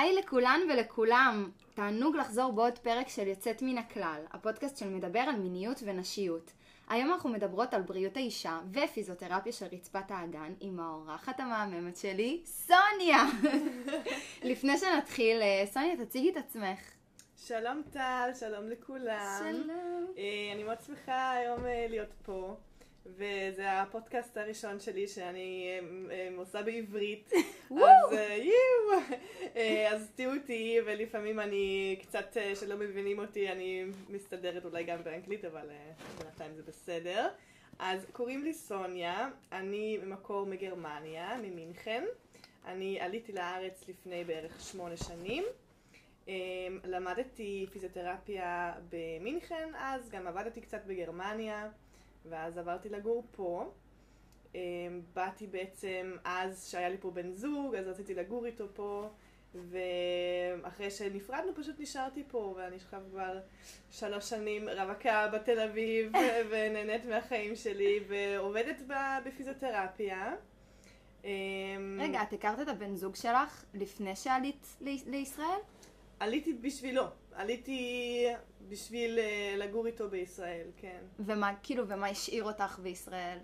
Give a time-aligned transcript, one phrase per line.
[0.00, 5.36] היי לכולן ולכולם, תענוג לחזור בעוד פרק של יוצאת מן הכלל, הפודקאסט של מדבר על
[5.36, 6.52] מיניות ונשיות.
[6.88, 13.24] היום אנחנו מדברות על בריאות האישה ופיזיותרפיה של רצפת האגן עם האורחת המהממת שלי, סוניה!
[14.50, 16.78] לפני שנתחיל, אה, סוניה תציגי את עצמך.
[17.36, 19.42] שלום טל, שלום לכולם.
[19.52, 20.06] שלום.
[20.18, 22.56] אה, אני מאוד שמחה היום אה, להיות פה.
[23.06, 27.32] וזה הפודקאסט הראשון שלי שאני אה, אה, עושה בעברית.
[27.70, 29.02] אז אה, יואו!
[29.90, 35.68] אז תהיו איתי, ולפעמים אני קצת, שלא מבינים אותי, אני מסתדרת אולי גם באנגלית, אבל
[36.18, 37.28] בינתיים זה בסדר.
[37.78, 42.04] אז קוראים לי סוניה, אני במקור מגרמניה, ממינכן.
[42.66, 45.44] אני עליתי לארץ לפני בערך שמונה שנים.
[46.84, 51.68] למדתי פיזיותרפיה במינכן אז, גם עבדתי קצת בגרמניה.
[52.24, 53.70] ואז עברתי לגור פה.
[54.54, 54.60] אה,
[55.14, 59.08] באתי בעצם אז שהיה לי פה בן זוג, אז רציתי לגור איתו פה,
[59.54, 63.38] ואחרי שנפרדנו פשוט נשארתי פה, ואני עכשיו כבר
[63.90, 66.12] שלוש שנים רווקה בתל אביב,
[66.50, 68.82] ונהנית מהחיים שלי, ועובדת
[69.24, 70.34] בפיזיותרפיה.
[71.24, 71.30] אה,
[71.98, 75.58] רגע, את הכרת את הבן זוג שלך לפני שעלית לישראל?
[76.20, 78.26] עליתי בשבילו, עליתי
[78.68, 81.00] בשביל אה, לגור איתו בישראל, כן.
[81.18, 83.38] ומה, כאילו, ומה השאיר אותך בישראל?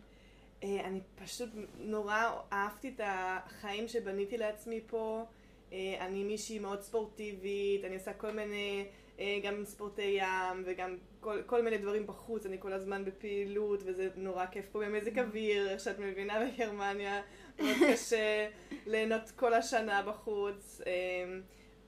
[0.63, 5.25] אה, אני פשוט נורא אהבתי את החיים שבניתי לעצמי פה.
[5.73, 8.87] אה, אני מישהי מאוד ספורטיבית, אני עושה כל מיני,
[9.43, 14.47] גם ספורטי ים וגם כל, כל מיני דברים בחוץ, אני כל הזמן בפעילות וזה נורא
[14.47, 17.23] כיף פה במזג אוויר, איך שאת מבינה בגרמניה,
[17.59, 18.49] מאוד קשה
[18.87, 20.81] ליהנות כל השנה בחוץ.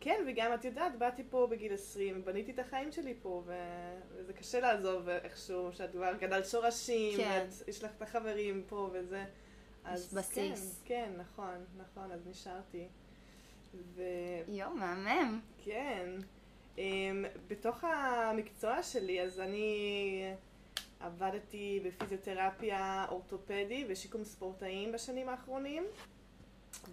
[0.00, 4.32] כן, וגם את יודעת, באתי פה בגיל 20, בניתי את החיים שלי פה, ו- וזה
[4.32, 7.44] קשה לעזוב איכשהו, שאת כבר גדלת שורשים, כן.
[7.48, 9.24] ואת, יש לך את החברים פה וזה.
[9.84, 10.82] אז בסיס.
[10.84, 12.88] כן, כן, נכון, נכון, אז נשארתי.
[14.48, 15.40] יואו, מהמם.
[15.60, 16.10] וכן,
[16.78, 20.22] אמ, בתוך המקצוע שלי, אז אני
[21.00, 25.84] עבדתי בפיזיותרפיה אורתופדי ושיקום ספורטאים בשנים האחרונים.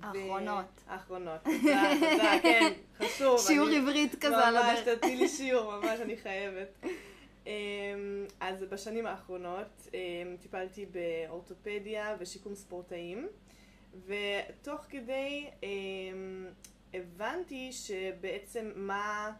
[0.02, 0.66] האחרונות.
[0.88, 3.40] האחרונות, תודה, תודה, כן, חשוב.
[3.48, 4.98] שיעור אני- עברית כזה על ממש, הדרך.
[4.98, 6.86] תתני לי שיעור, ממש, אני חייבת.
[7.48, 7.52] אמ,
[8.40, 10.00] אז בשנים האחרונות אמ,
[10.42, 13.28] טיפלתי באורתופדיה ושיקום ספורטאים,
[14.06, 16.48] ותוך כדי אמ,
[16.94, 19.32] הבנתי שבעצם מה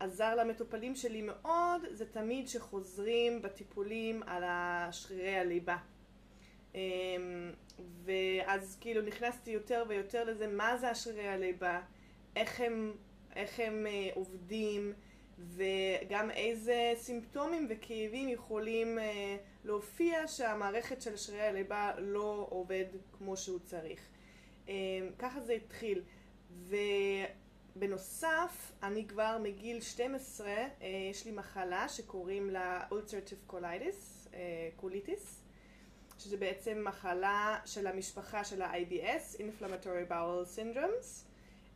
[0.00, 5.76] עזר למטופלים שלי מאוד, זה תמיד שחוזרים בטיפולים על השרירי הליבה.
[6.74, 7.52] אמ,
[8.04, 11.80] ואז כאילו נכנסתי יותר ויותר לזה, מה זה השרירי הליבה,
[12.36, 12.92] איך הם,
[13.36, 14.92] איך הם אה, עובדים,
[15.38, 22.84] וגם איזה סימפטומים וכאבים יכולים אה, להופיע שהמערכת של שרירי הליבה לא עובד
[23.18, 24.00] כמו שהוא צריך.
[24.68, 24.74] אה,
[25.18, 26.02] ככה זה התחיל.
[27.76, 30.68] ובנוסף, אני כבר מגיל 12, אה,
[31.10, 35.43] יש לי מחלה שקוראים לה ulcerative colitis, אה, קוליטיס.
[36.24, 41.24] שזה בעצם מחלה של המשפחה של ה-IBS, Inflammatory Bowel Syndromes,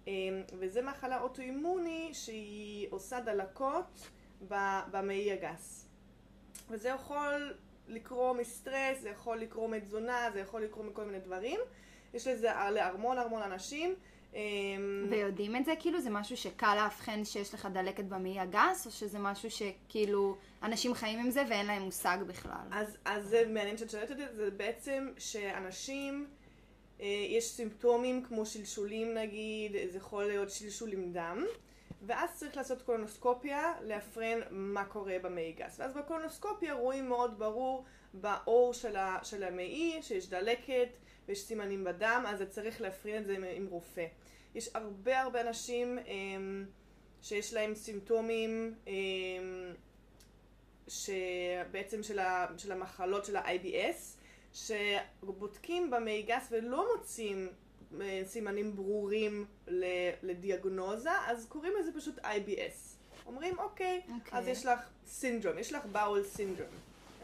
[0.07, 4.09] אמ, וזה מחלה אוטואימוני שהיא עושה דלקות
[4.91, 5.89] במעי הגס.
[6.71, 7.55] וזה יכול
[7.89, 11.61] לקרוא מסטרס, זה יכול לקרוא מתזונה, זה יכול לקרוא מכל מיני דברים.
[12.15, 13.95] יש לזה להמון המון אנשים.
[14.35, 15.73] אמ, ויודעים את זה?
[15.79, 20.95] כאילו זה משהו שקל לאבחן שיש לך דלקת במעי הגס, או שזה משהו שכאילו אנשים
[20.95, 22.69] חיים עם זה ואין להם מושג בכלל?
[22.73, 26.27] אז, אז זה מעניין שאת שואלת את זה, זה בעצם שאנשים,
[27.01, 31.45] אה, יש סימפטומים כמו שלשולים נגיד, זה יכול להיות שלשול עם דם,
[32.03, 35.81] ואז צריך לעשות קולונוסקופיה, להפרן מה קורה במעי גס.
[35.81, 37.85] ואז בקולונוסקופיה רואים מאוד ברור
[38.15, 40.89] בעור של, ה, של המעי, שיש דלקת
[41.29, 44.07] ויש סימנים בדם, אז צריך להפרין את זה עם, עם רופא.
[44.55, 46.65] יש הרבה הרבה אנשים אמ,
[47.23, 49.75] שיש להם סימפטומים אמ,
[50.89, 54.19] שבעצם של, ה, של המחלות של ה-IBS,
[54.53, 57.49] שבודקים במעי גס ולא מוצאים
[58.01, 59.47] אה, סימנים ברורים
[60.23, 62.99] לדיאגנוזה, אז קוראים לזה פשוט IBS.
[63.27, 64.39] אומרים, אוקיי, אוקיי.
[64.39, 66.71] אז יש לך סינדרום, יש לך באול סינדרום.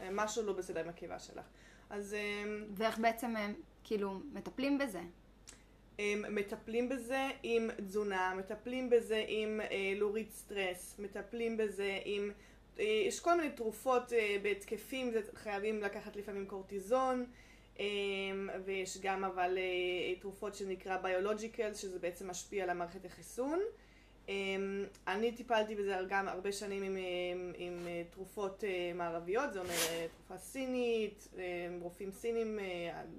[0.01, 1.45] אה, משהו לא בסדר עם הקיבה שלך.
[1.89, 2.43] אז אה,
[2.75, 3.53] ואיך בעצם הם
[3.85, 5.01] כאילו מטפלים בזה?
[5.99, 12.31] הם מטפלים בזה עם תזונה, מטפלים בזה עם אה, להוריד סטרס, מטפלים בזה עם...
[12.79, 17.25] אה, יש כל מיני תרופות אה, בהתקפים, זה חייבים לקחת לפעמים קורטיזון,
[17.79, 17.85] אה,
[18.65, 23.59] ויש גם אבל אה, תרופות שנקרא ביולוג'יקל, שזה בעצם משפיע על המערכת החיסון.
[23.59, 23.84] אה,
[25.07, 29.73] אני טיפלתי בזה גם הרבה שנים עם, עם, עם אה, תרופות אה, מערביות, זה אומר
[29.89, 31.27] אה, תרופה סינית,
[31.81, 32.59] רופאים סינים,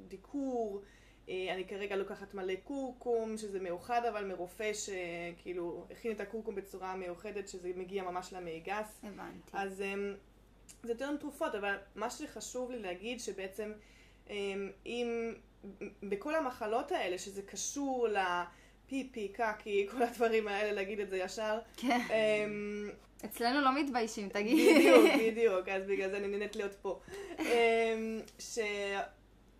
[0.08, 0.82] דיקור,
[1.29, 7.49] אני כרגע לוקחת מלא קורקום, שזה מאוחד אבל מרופא שכאילו הכין את הקורקום בצורה מיוחדת,
[7.49, 9.00] שזה מגיע ממש למעי גס.
[9.03, 9.50] הבנתי.
[9.53, 10.14] אז אמ,
[10.82, 13.73] זה יותר תרופות, אבל מה שחשוב לי להגיד שבעצם
[14.31, 15.35] אמ, אם
[16.03, 18.08] בכל המחלות האלה, שזה קשור
[18.87, 21.59] לפיפי, קקי, כל הדברים האלה, להגיד את זה ישר.
[21.77, 22.00] כן.
[22.11, 22.91] אמ,
[23.25, 24.75] אצלנו לא מתביישים, תגידי.
[24.75, 27.00] בדיוק, בדיוק, אז בגלל זה אני נהנית להיות פה.
[27.38, 28.21] אמ,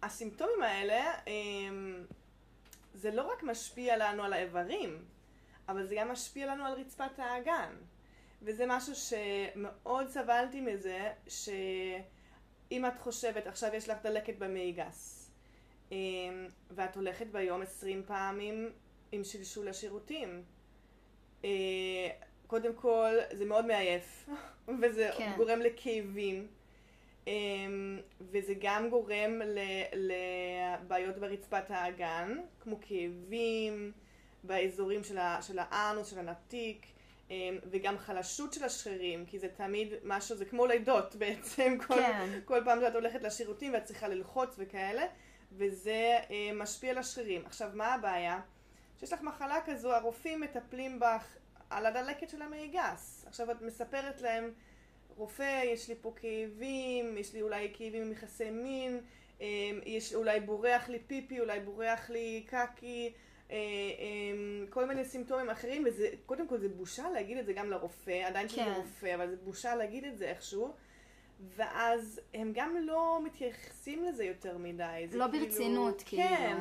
[0.03, 2.05] שהסימפטומים האלה, אמ,
[2.95, 4.99] זה לא רק משפיע לנו על האיברים,
[5.69, 7.71] אבל זה גם משפיע לנו על רצפת האגן.
[8.43, 15.31] וזה משהו שמאוד סבלתי מזה, שאם את חושבת, עכשיו יש לך דלקת במעי גס,
[16.71, 18.73] ואת הולכת ביום עשרים פעמים
[19.17, 20.43] עם שלשול לשירותים.
[21.45, 21.51] אה,
[22.47, 24.29] קודם כל, זה מאוד מעייף,
[24.83, 25.33] וזה כן.
[25.37, 26.47] גורם לכאבים,
[27.27, 29.41] אמ, וזה גם גורם
[29.93, 33.93] לבעיות ברצפת האגן, כמו כאבים
[34.45, 36.87] באזורים של, ה- של האנוס, של הנתיק,
[37.31, 42.39] אמ, וגם חלשות של השרירים, כי זה תמיד משהו, זה כמו לידות בעצם, כל, כן.
[42.45, 45.07] כל פעם שאת הולכת לשירותים ואת צריכה ללחוץ וכאלה,
[45.53, 47.47] וזה אה, משפיע על השרירים.
[47.47, 48.41] עכשיו, מה הבעיה?
[49.01, 51.37] שיש לך מחלה כזו, הרופאים מטפלים בך
[51.71, 53.25] על הדלקת של המעי גס.
[53.27, 54.53] עכשיו את מספרת להם,
[55.17, 59.01] רופא, יש לי פה כאבים, יש לי אולי כאבים עם יחסי מין,
[59.41, 59.47] אה,
[59.85, 63.13] יש אולי בורח לי פיפי, אולי בורח לי קקי,
[63.51, 67.71] אה, אה, כל מיני סימפטומים אחרים, וזה, קודם כל זה בושה להגיד את זה גם
[67.71, 68.73] לרופא, עדיין שזה כן.
[68.77, 70.75] רופא, אבל זה בושה להגיד את זה איכשהו.
[71.57, 75.07] ואז הם גם לא מתייחסים לזה יותר מדי.
[75.13, 76.23] לא ברצינות, כאילו.
[76.23, 76.57] כן.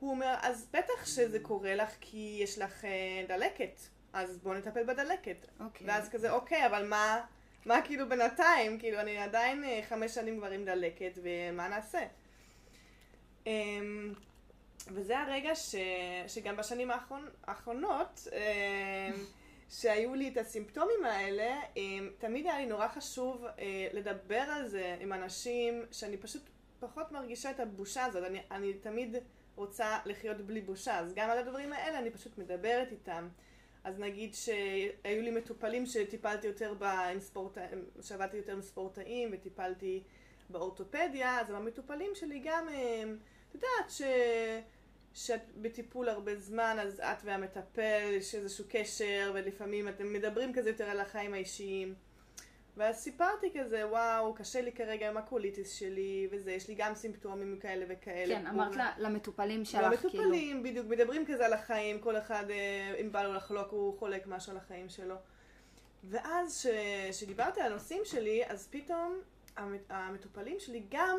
[0.00, 3.80] הוא אומר, אז בטח שזה קורה לך כי יש לך אה, דלקת,
[4.12, 5.46] אז בואו נטפל בדלקת.
[5.60, 5.86] אוקיי.
[5.86, 7.20] ואז כזה, אוקיי, אבל מה,
[7.66, 8.78] מה כאילו בינתיים?
[8.78, 12.06] כאילו, אני עדיין אה, חמש שנים כבר עם דלקת, ומה נעשה?
[13.46, 14.14] אמ,
[14.86, 15.74] וזה הרגע ש,
[16.26, 19.14] שגם בשנים האחרון, האחרונות, אמ,
[19.70, 24.96] שהיו לי את הסימפטומים האלה, אמ, תמיד היה לי נורא חשוב אה, לדבר על זה
[25.00, 26.42] עם אנשים שאני פשוט
[26.80, 28.24] פחות מרגישה את הבושה הזאת.
[28.24, 29.16] אני, אני תמיד
[29.60, 33.28] רוצה לחיות בלי בושה, אז גם על הדברים האלה אני פשוט מדברת איתם.
[33.84, 36.82] אז נגיד שהיו לי מטופלים שטיפלתי יותר ב...
[36.84, 40.02] עם ספורטאים, שעבדתי יותר עם ספורטאים וטיפלתי
[40.50, 43.02] באורתופדיה, אז המטופלים שלי גם, אה,
[43.48, 44.02] את יודעת ש...
[45.14, 50.84] שאת בטיפול הרבה זמן, אז את והמטפל, יש איזשהו קשר, ולפעמים אתם מדברים כזה יותר
[50.84, 51.94] על החיים האישיים.
[52.76, 57.58] ואז סיפרתי כזה, וואו, קשה לי כרגע עם הקוליטיס שלי, וזה, יש לי גם סימפטומים
[57.60, 58.34] כאלה וכאלה.
[58.34, 59.92] כן, אמרת ל- למטופלים שלך, כאילו.
[59.92, 64.26] למטופלים, בדיוק, מדברים כזה על החיים, כל אחד, אה, אם בא לו לחלוק, הוא חולק
[64.26, 65.14] משהו על החיים שלו.
[66.04, 66.66] ואז
[67.10, 69.20] כשדיברתי על הנושאים שלי, אז פתאום
[69.88, 71.18] המטופלים שלי גם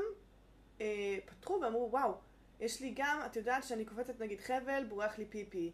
[0.81, 2.13] אה, פתחו ואמרו, וואו,
[2.59, 5.71] יש לי גם, את יודעת שאני קופצת נגיד חבל, בורח לי פיפי.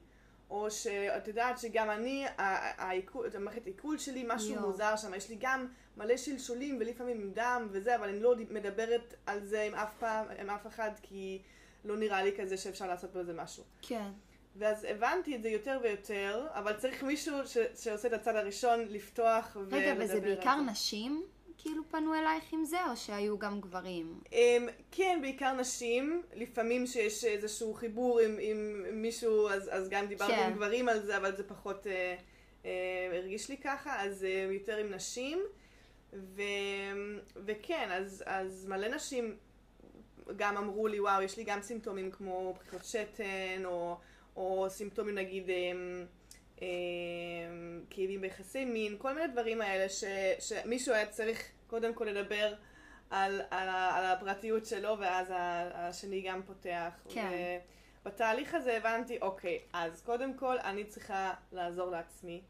[0.50, 4.68] או שאת יודעת שגם אני, העיכול- המערכת עיכול שלי, משהו יואו.
[4.68, 5.14] מוזר שם.
[5.14, 5.68] יש לי גם
[5.98, 10.26] מלא שלשולים ולפעמים עם דם וזה, אבל אני לא מדברת על זה עם אף פעם,
[10.40, 11.42] עם אף אחד, כי
[11.86, 13.64] לא נראה לי כזה שאפשר לעשות בזה משהו.
[13.82, 14.10] כן.
[14.56, 19.58] ואז הבנתי את זה יותר ויותר, אבל צריך מישהו ש- שעושה את הצד הראשון, לפתוח
[19.60, 21.24] ולדבר רגע, וזה בעיקר נשים
[21.57, 24.19] כאילו פנו אלייך עם זה, או שהיו גם גברים?
[24.25, 24.33] Um,
[24.92, 26.24] כן, בעיקר נשים.
[26.36, 30.43] לפעמים שיש איזשהו חיבור עם, עם מישהו, אז, אז גם דיברתי כן.
[30.43, 31.89] עם גברים על זה, אבל זה פחות uh,
[32.63, 32.67] uh,
[33.13, 35.39] הרגיש לי ככה, אז uh, יותר עם נשים.
[36.13, 36.41] ו,
[37.36, 39.38] וכן, אז, אז מלא נשים
[40.36, 43.98] גם אמרו לי, וואו, יש לי גם סימפטומים כמו פריחות שתן, או,
[44.36, 45.48] או סימפטומים נגיד...
[45.48, 46.16] Um,
[46.58, 46.62] um,
[47.90, 50.04] כאבים ביחסי מין, כל מיני דברים האלה ש,
[50.40, 52.54] שמישהו היה צריך קודם כל לדבר
[53.10, 55.34] על, על, על הפרטיות שלו, ואז
[55.74, 56.94] השני גם פותח.
[57.10, 57.60] כן.
[58.06, 62.42] בתהליך הזה הבנתי, אוקיי, אז קודם כל אני צריכה לעזור לעצמי.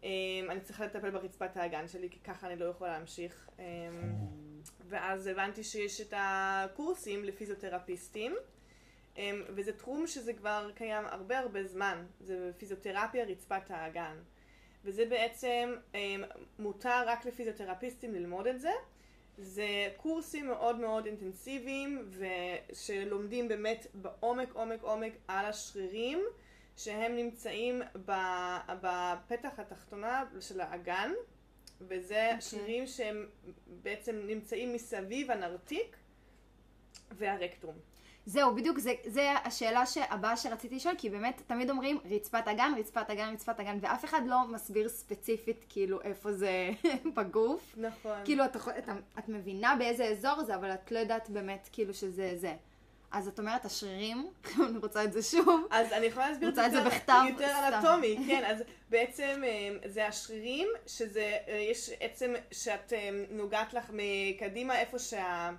[0.00, 0.04] Um,
[0.48, 3.48] אני צריכה לטפל ברצפת האגן שלי, כי ככה אני לא יכולה להמשיך.
[3.56, 3.60] Um,
[4.88, 8.36] ואז הבנתי שיש את הקורסים לפיזיותרפיסטים.
[9.16, 9.18] Um,
[9.48, 14.16] וזה תחום שזה כבר קיים הרבה הרבה זמן, זה פיזיותרפיה רצפת האגן.
[14.84, 15.96] וזה בעצם um,
[16.58, 18.72] מותר רק לפיזיותרפיסטים ללמוד את זה.
[19.38, 26.20] זה קורסים מאוד מאוד אינטנסיביים ושלומדים באמת בעומק עומק עומק על השרירים
[26.76, 27.82] שהם נמצאים
[28.80, 31.12] בפתח התחתונה של האגן
[31.80, 32.40] וזה okay.
[32.40, 33.26] שרירים שהם
[33.66, 35.96] בעצם נמצאים מסביב הנרתיק
[37.10, 37.74] והרקטום.
[38.26, 43.10] זהו, בדיוק, זה, זה השאלה הבאה שרציתי לשאול, כי באמת תמיד אומרים רצפת אגן, רצפת
[43.10, 46.70] אגן, רצפת אגן, ואף אחד לא מסביר ספציפית כאילו איפה זה
[47.16, 47.74] בגוף.
[47.76, 48.18] נכון.
[48.24, 52.32] כאילו את, את, את מבינה באיזה אזור זה, אבל את לא יודעת באמת כאילו שזה
[52.36, 52.54] זה.
[53.10, 54.30] אז את אומרת השרירים,
[54.68, 55.66] אני רוצה את זה שוב.
[55.70, 57.22] אז אני יכולה להסביר את זה בכתב?
[57.28, 57.54] יותר.
[57.74, 63.90] אנטומי, כן, אז בעצם אה, זה השרירים, שזה, אה, יש עצם שאת אה, נוגעת לך
[63.92, 65.50] מקדימה איפה שה...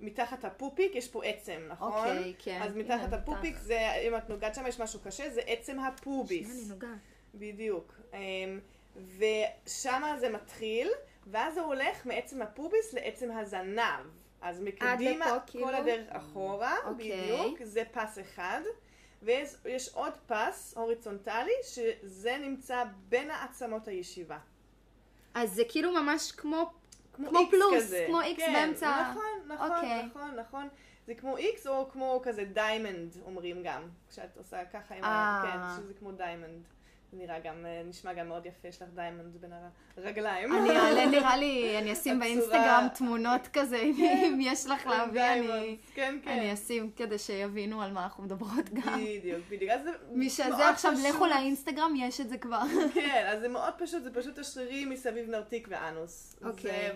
[0.00, 1.92] מתחת הפופיק יש פה עצם, נכון?
[1.92, 2.60] אוקיי, כן.
[2.62, 3.62] אז הנה, מתחת הפופיק בטח.
[3.62, 6.50] זה, אם את נוגעת שם יש משהו קשה, זה עצם הפוביס.
[6.50, 6.98] אני נוגעת.
[7.34, 7.94] בדיוק.
[8.14, 8.60] אמ,
[9.18, 10.88] ושם זה מתחיל,
[11.26, 14.06] ואז זה הולך מעצם הפוביס לעצם הזנב.
[14.40, 15.68] אז מקדימה, לפה, כל כאילו?
[15.68, 17.22] הדרך אחורה, אוקיי.
[17.22, 18.60] בדיוק, זה פס אחד.
[19.22, 24.38] ויש יש עוד פס הוריצונטלי, שזה נמצא בין העצמות הישיבה.
[25.34, 26.70] אז זה כאילו ממש כמו...
[27.28, 28.04] כמו, פלוס, כזה.
[28.06, 29.10] כמו X כן, באמצע.
[29.10, 30.02] נכון, נכון, אוקיי.
[30.06, 30.68] נכון, נכון.
[31.06, 33.82] זה כמו X או כמו כזה diamond אומרים גם.
[34.10, 35.06] כשאת עושה ככה עם ה...
[35.06, 35.52] אה.
[35.52, 36.62] כן, שזה כמו diamond.
[37.12, 39.52] נראה גם, אה, נשמע גם מאוד יפה, יש לך diamond בין
[39.96, 40.52] הרגליים.
[40.52, 45.76] אני אעלה, נראה לי, אני אשים באינסטגרם תמונות כזה, אם יש לך להביא, אני...
[45.94, 46.30] כן, כן.
[46.30, 49.00] אני אשים כדי שיבינו על מה אנחנו מדברות גם.
[49.00, 49.70] בדיוק, בדיוק.
[49.70, 50.92] אז זה מי שזה עכשיו.
[51.08, 52.62] לכו לאינסטגרם, יש את זה כבר.
[52.94, 56.36] כן, אז זה מאוד פשוט, זה פשוט השרירים מסביב נרתיק ואנוס.
[56.44, 56.90] אוקיי.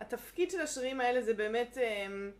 [0.00, 2.30] והתפקיד של השרירים האלה זה באמת אמ, אמ,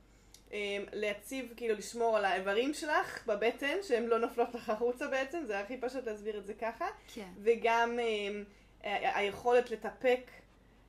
[0.92, 5.76] להציב, כאילו לשמור על האיברים שלך בבטן, שהן לא נופלות לך החוצה בעצם, זה הכי
[5.76, 6.86] פשוט להסביר את זה ככה.
[7.14, 7.28] כן.
[7.42, 8.44] וגם אמ,
[8.82, 10.30] היכולת לטפק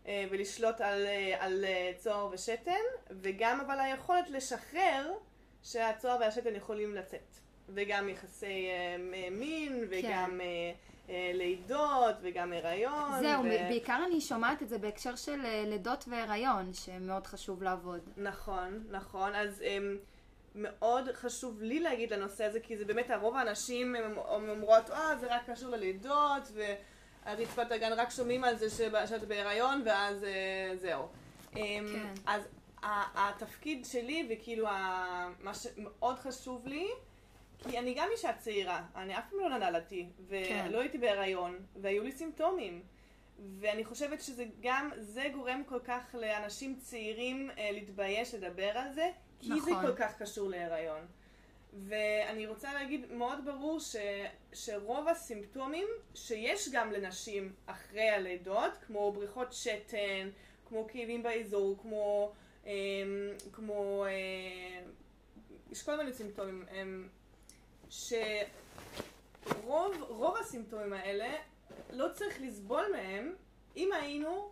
[0.08, 2.72] אה, ולשלוט על, אה, על אה, צוהר ושתן,
[3.10, 5.12] וגם אבל היכולת לשחרר
[5.64, 7.36] שהצוהר והשתן יכולים לצאת.
[7.70, 8.68] וגם יחסי
[9.32, 10.72] מין, וגם אה,
[11.34, 13.20] לידות, וגם הריון.
[13.20, 18.00] זהו, ו- בעיקר אני שומעת את זה בהקשר של אה, לידות והיריון, שמאוד חשוב לעבוד.
[18.18, 19.36] נכון, נכון.
[19.36, 19.98] אז um,
[20.56, 25.16] מאוד חשוב לי להגיד לנושא הזה, כי זה באמת הרוב האנשים הם הם אומרות, אה,
[25.20, 26.52] זה רק קשור ללידות,
[27.26, 28.70] והרצפת הגן רק שומעים על זה
[29.08, 31.08] שאת בהיריון, ואז אה, זהו.
[31.54, 32.14] Um, כן.
[32.26, 32.44] אז
[33.16, 34.68] התפקיד שלי, וכאילו
[35.40, 36.88] מה שמאוד חשוב לי,
[37.70, 40.66] כי אני גם אישה צעירה, אני אף פעם לא נולדתי, כן.
[40.70, 42.84] ולא הייתי בהיריון, והיו לי סימפטומים.
[43.60, 49.10] ואני חושבת שזה גם, זה גורם כל כך לאנשים צעירים אה, להתבייש לדבר על זה,
[49.40, 49.86] כי זה נכון.
[49.86, 51.08] כל כך קשור להיריון.
[51.74, 53.96] ואני רוצה להגיד מאוד ברור ש,
[54.54, 60.30] שרוב הסימפטומים שיש גם לנשים אחרי הלידות, כמו בריחות שתן,
[60.66, 62.32] כמו כאבים באזור, כמו,
[62.66, 62.72] אה,
[63.52, 64.82] כמו, אה,
[65.72, 66.84] יש כל מיני סימפטומים, אה,
[67.92, 68.42] שרוב
[70.08, 71.30] רוב הסימפטומים האלה
[71.94, 73.36] לא צריך לסבול מהם
[73.78, 74.52] אם היינו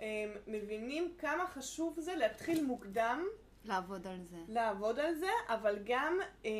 [0.00, 0.06] אה,
[0.46, 3.26] מבינים כמה חשוב זה להתחיל מוקדם
[3.64, 4.36] לעבוד על זה.
[4.48, 6.50] לעבוד על זה, אבל גם אה,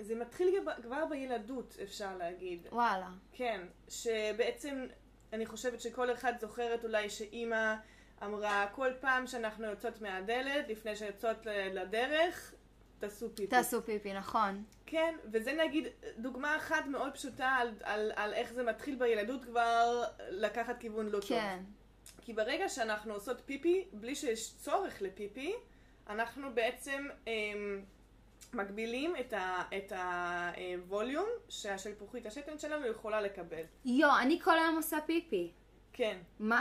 [0.00, 2.66] זה מתחיל כבר- בילדות אפשר להגיד.
[2.72, 3.08] וואלה.
[3.32, 4.86] כן, שבעצם
[5.32, 7.74] אני חושבת שכל אחד זוכרת אולי שאימא
[8.22, 12.54] אמרה כל פעם שאנחנו יוצאות מהדלת, לפני שיוצאות לדרך,
[13.00, 13.46] תעשו פיפי.
[13.46, 14.64] תעשו פיפי, נכון.
[14.86, 15.86] כן, וזה נגיד
[16.18, 21.20] דוגמה אחת מאוד פשוטה על, על, על איך זה מתחיל בילדות כבר לקחת כיוון לא
[21.20, 21.28] טוב.
[21.28, 21.58] כן.
[22.22, 25.54] כי ברגע שאנחנו עושות פיפי, בלי שיש צורך לפיפי,
[26.08, 27.82] אנחנו בעצם אמ,
[28.52, 29.14] מגבילים
[29.76, 33.62] את, הווליום שהשלפוחית השתן שלנו יכולה לקבל.
[33.84, 35.52] יו, אני כל היום עושה פיפי.
[35.92, 36.60] כן, מה?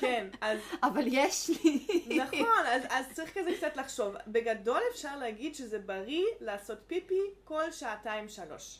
[0.00, 1.86] כן, אז אבל יש לי.
[2.18, 4.14] נכון, אז, אז צריך כזה קצת לחשוב.
[4.26, 8.78] בגדול אפשר להגיד שזה בריא לעשות פיפי כל שעתיים שלוש.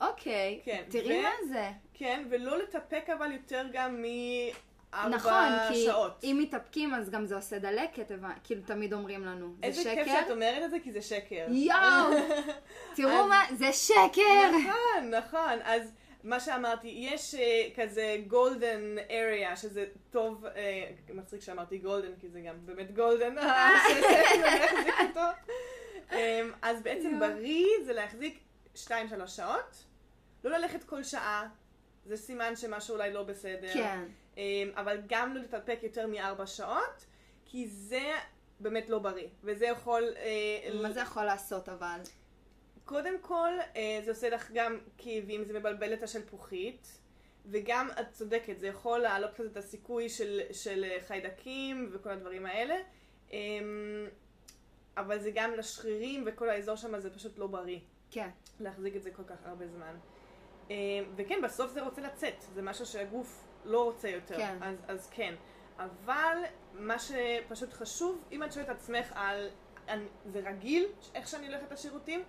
[0.00, 0.60] אוקיי.
[0.64, 1.70] כן, תראי ו- מה זה.
[1.94, 6.24] כן, ולא לטפק אבל יותר גם מארבע נכון, כי שעות.
[6.24, 8.10] אם מתאפקים אז גם זה עושה דלקת,
[8.44, 9.46] כאילו תמיד אומרים לנו.
[9.60, 9.94] זה איזה שקר?
[9.94, 11.46] כיף שאת אומרת את זה, כי זה שקר.
[11.48, 11.78] יואו!
[12.96, 14.50] תראו אז- מה, זה שקר!
[14.50, 15.58] נכון, נכון.
[15.64, 15.92] אז
[16.24, 17.38] מה שאמרתי, יש uh,
[17.80, 23.34] כזה golden area, שזה טוב, uh, מצחיק שאמרתי golden, כי זה גם באמת golden,
[24.42, 25.26] להחזיק אותו.
[26.10, 26.14] Um,
[26.62, 27.20] אז בעצם יואו.
[27.20, 28.38] בריא זה להחזיק
[28.76, 28.88] 2-3
[29.26, 29.84] שעות,
[30.44, 31.48] לא ללכת כל שעה,
[32.06, 33.72] זה סימן שמשהו אולי לא בסדר.
[33.74, 34.04] כן.
[34.34, 34.38] Um,
[34.76, 37.04] אבל גם לא להתאפק יותר מארבע שעות,
[37.44, 38.12] כי זה
[38.60, 40.04] באמת לא בריא, וזה יכול...
[40.14, 42.00] uh, מה זה יכול לעשות אבל?
[42.88, 46.98] קודם כל, אה, זה עושה לך גם כאבים, זה מבלבל את השלפוחית,
[47.46, 52.46] וגם, את צודקת, זה יכול להעלות קצת את הסיכוי של, של אה, חיידקים וכל הדברים
[52.46, 52.74] האלה,
[53.30, 54.06] אמ,
[54.96, 57.78] אבל זה גם לשרירים וכל האזור שם זה פשוט לא בריא,
[58.10, 58.28] כן.
[58.60, 59.96] להחזיק את זה כל כך הרבה זמן.
[60.70, 60.74] אמ,
[61.16, 64.58] וכן, בסוף זה רוצה לצאת, זה משהו שהגוף לא רוצה יותר, כן.
[64.60, 65.34] אז, אז כן.
[65.78, 66.38] אבל
[66.74, 69.48] מה שפשוט חשוב, אם את שואלת את עצמך על,
[69.88, 72.24] אני, זה רגיל איך שאני הולכת לשירותים,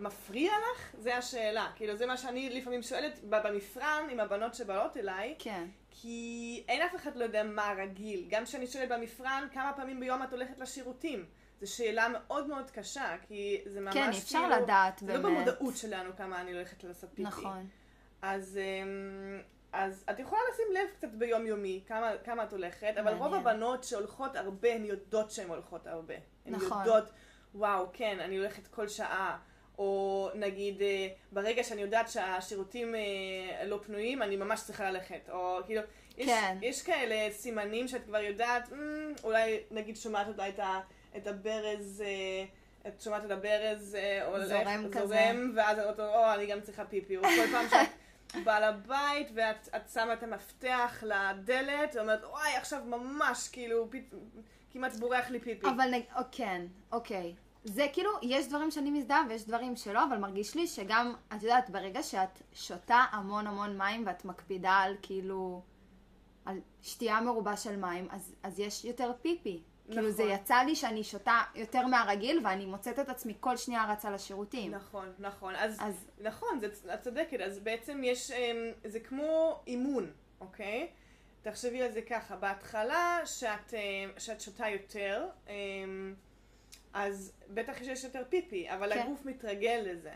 [0.00, 0.94] מפריע לך?
[0.98, 1.70] זה השאלה.
[1.76, 5.66] כאילו, זה מה שאני לפעמים שואלת ב- במפרן עם הבנות שבאות אליי, כן.
[5.90, 8.26] כי אין אף אחד לא יודע מה רגיל.
[8.30, 11.26] גם כשאני שואלת במפרן, כמה פעמים ביום את הולכת לשירותים.
[11.60, 14.62] זו שאלה מאוד מאוד קשה, כי זה ממש כן, אפשר כאילו...
[14.62, 15.22] לדעת זה באמת.
[15.24, 17.22] לא במודעות שלנו כמה אני הולכת לעשות פיפי.
[17.22, 17.66] נכון.
[18.22, 19.40] אז, אמ,
[19.72, 23.46] אז את יכולה לשים לב קצת ביומיומי כמה, כמה את הולכת, אבל רוב מעניין.
[23.46, 26.14] הבנות שהולכות הרבה, הן יודעות שהן הולכות הרבה.
[26.46, 26.78] הן נכון.
[26.78, 27.04] יודעות,
[27.54, 29.38] וואו, כן, אני הולכת כל שעה.
[29.80, 35.30] או נגיד, אה, ברגע שאני יודעת שהשירותים אה, לא פנויים, אני ממש צריכה ללכת.
[35.30, 35.82] או כאילו,
[36.18, 36.58] יש, כן.
[36.62, 40.80] יש כאלה סימנים שאת כבר יודעת, "מ, אולי נגיד שומעת אולי את, ה,
[41.16, 42.44] את הברז, אה,
[42.88, 43.96] את שומעת את הברז,
[44.26, 45.06] הולך, זורם כזה.
[45.06, 47.16] זורם, ואז את אומרת, או, אני גם צריכה פיפי.
[47.16, 52.80] או כל פעם שאת באה לבית ואת את שמה את המפתח לדלת, ואומרת, וואי, עכשיו
[52.84, 54.14] ממש, כאילו, פית,
[54.72, 55.66] כמעט בורח לי פיפי.
[55.66, 56.02] אבל נג...
[56.16, 57.34] או, כן, אוקיי.
[57.64, 61.70] זה כאילו, יש דברים שאני מזדהה ויש דברים שלא, אבל מרגיש לי שגם, את יודעת,
[61.70, 65.62] ברגע שאת שותה המון המון מים ואת מקפידה על כאילו,
[66.44, 69.62] על שתייה מרובה של מים, אז, אז יש יותר פיפי.
[69.90, 70.34] כאילו זה נכון.
[70.34, 74.70] יצא לי שאני שותה יותר מהרגיל ואני מוצאת את עצמי כל שנייה רצה לשירותים.
[74.70, 75.54] נכון, נכון.
[75.54, 77.40] אז, אז נכון, זה, את צודקת.
[77.40, 80.88] אז בעצם יש, אמ, זה כמו אימון, אוקיי?
[81.42, 86.14] תחשבי על זה ככה, בהתחלה שאת, אמ, שאת שותה יותר, אמ,
[86.94, 89.00] אז בטח שיש יותר פיפי, אבל כן.
[89.00, 90.12] הגוף מתרגל לזה.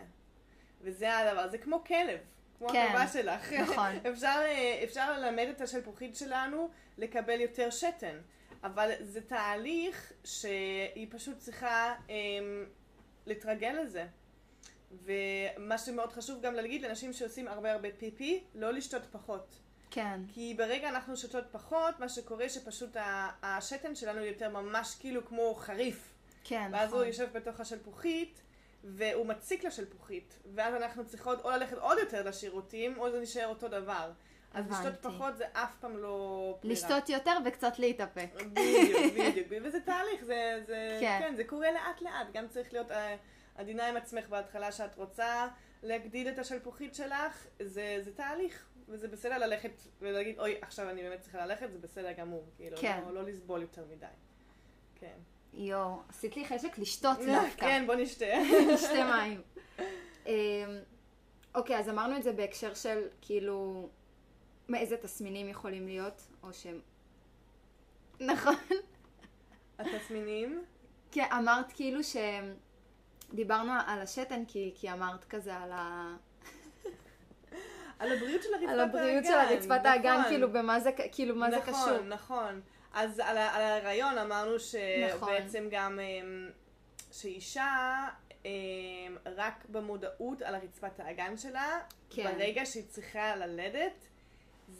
[0.81, 2.19] וזה הדבר, זה כמו כלב,
[2.59, 3.52] כמו כן, הכלבה שלך.
[3.52, 3.90] נכון.
[4.12, 8.21] אפשר, אה, אפשר ללמד את השלפוחית שלנו לקבל יותר שתן,
[8.62, 12.64] אבל זה תהליך שהיא פשוט צריכה אמ,
[13.26, 14.07] להתרגל לזה.
[15.04, 19.59] ומה שמאוד חשוב גם להגיד לאנשים שעושים הרבה הרבה פיפי, לא לשתות פחות.
[19.90, 22.97] כן, כי ברגע אנחנו שותות פחות, מה שקורה שפשוט
[23.43, 26.13] השתן שלנו יותר ממש כאילו כמו חריף.
[26.44, 27.06] כן, ואז הוא נכון.
[27.06, 28.42] יושב בתוך השלפוחית,
[28.84, 30.38] והוא מציק לשלפוחית.
[30.54, 34.12] ואז אנחנו צריכות או ללכת עוד יותר לשירותים, או זה נשאר אותו דבר.
[34.54, 35.02] אז לשתות הבנתי.
[35.02, 36.74] פחות זה אף פעם לא ברירה.
[36.74, 38.28] לשתות יותר וקצת להתאפק.
[38.34, 39.46] בדיוק, בדיוק.
[39.64, 41.18] וזה תהליך, זה, זה, כן.
[41.20, 41.34] כן.
[41.36, 42.26] זה קורה לאט לאט.
[42.32, 43.16] גם צריך להיות אה,
[43.54, 45.48] עדינה עם עצמך בהתחלה שאת רוצה
[45.82, 48.66] להגדיל את השלפוחית שלך, זה, זה תהליך.
[48.88, 52.45] וזה בסדר ללכת ולהגיד, אוי, עכשיו אני באמת צריכה ללכת, זה בסדר גמור.
[52.56, 53.00] כאילו, כן.
[53.06, 54.06] לא, לא לסבול יותר מדי.
[54.95, 55.16] כן.
[55.56, 57.60] יואו, עשית לי חשק לשתות דווקא.
[57.60, 58.25] כן, בוא נשתה.
[58.86, 59.40] שתי מים.
[60.26, 60.32] אמ,
[61.54, 63.88] אוקיי, אז אמרנו את זה בהקשר של כאילו,
[64.69, 66.80] מאיזה תסמינים יכולים להיות, או שהם...
[68.21, 68.54] נכון.
[69.78, 70.64] התסמינים?
[71.10, 72.00] כי אמרת כאילו
[73.32, 76.14] שדיברנו על השתן, כי, כי אמרת כזה על, ה...
[77.99, 78.99] על הבריאות של הרצפת על האגן.
[78.99, 80.30] הבריאות של הרצפת האגן, נכון.
[80.30, 82.02] כאילו במה זה, כאילו, מה זה נכון, קשור.
[82.08, 82.60] נכון.
[82.95, 85.28] אז על, על ההיריון אמרנו נכון.
[85.28, 86.50] שבעצם גם אמ,
[87.13, 88.09] שאישה
[88.45, 88.50] אמ,
[89.37, 91.80] רק במודעות על הרצפת האגן שלה,
[92.11, 92.25] כן.
[92.25, 94.09] ברגע שהיא צריכה ללדת,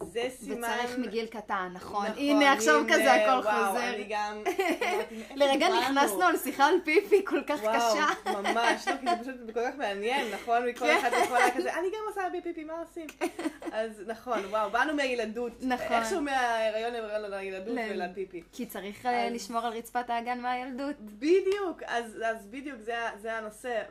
[0.01, 0.69] זה סימן...
[0.79, 2.07] וצריך מגיל קטן, נכון.
[2.07, 3.95] נכון, הנה, עכשיו הנה, כזה הכל וואו, חוזר.
[3.95, 4.43] אני גם...
[5.41, 5.67] לרגע?
[5.81, 8.07] נכנסנו על שיחה על פיפי כל כך וואו, קשה.
[8.33, 10.65] ממש, לא, כי זה פשוט כל כך מעניין, נכון?
[10.69, 10.97] מכל כן.
[11.01, 13.07] אחד יכול היה כזה, אני גם עושה פיפי, מה עושים?
[13.73, 15.53] אז נכון, וואו, באנו מהילדות.
[15.61, 15.87] נכון.
[15.97, 18.43] איכשהו מההיריון להיריון לילדות ולפיפי.
[18.53, 20.97] כי צריך אה, אז- לשמור על רצפת האגן מהילדות.
[21.01, 23.83] בדיוק, אז, אז בדיוק זה, זה הנושא,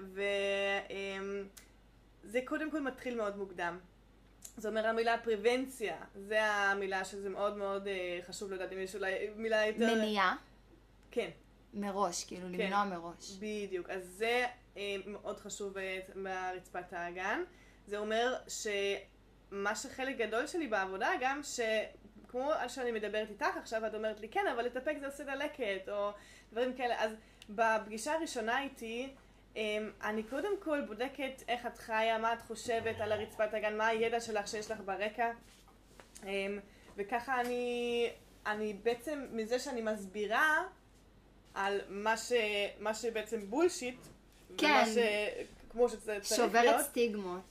[2.24, 3.78] וזה קודם כל מתחיל מאוד מוקדם.
[4.58, 9.30] זה אומר המילה פריבנציה, זה המילה שזה מאוד מאוד אה, חשוב לדעת אם יש אולי
[9.36, 9.96] מילה יותר...
[9.96, 10.36] מניעה
[11.12, 11.30] כן,
[11.74, 12.64] מראש, כאילו כן.
[12.64, 13.38] למנוע מראש.
[13.40, 14.46] בדיוק, אז זה
[14.78, 17.44] אה, מאוד חשוב אה, ברצפת האגן.
[17.88, 24.20] זה אומר שמה שחלק גדול שלי בעבודה גם, שכמו שאני מדברת איתך עכשיו, את אומרת
[24.20, 26.12] לי, כן, אבל לטפק זה עושה דלקת, או
[26.52, 27.12] דברים כאלה, אז
[27.50, 29.14] בפגישה הראשונה איתי,
[30.04, 34.20] אני קודם כל בודקת איך את חיה, מה את חושבת על הרצפת האגן, מה הידע
[34.20, 35.32] שלך שיש לך ברקע,
[36.24, 36.60] אמ,
[36.98, 38.10] וככה אני,
[38.46, 40.64] אני בעצם, מזה שאני מסבירה
[41.54, 42.32] על מה, ש,
[42.80, 44.00] מה שבעצם בולשיט,
[44.58, 44.66] כן.
[44.66, 44.98] ומה ש...
[45.70, 47.42] כמו שצריך שוברת להיות, סטיגמות.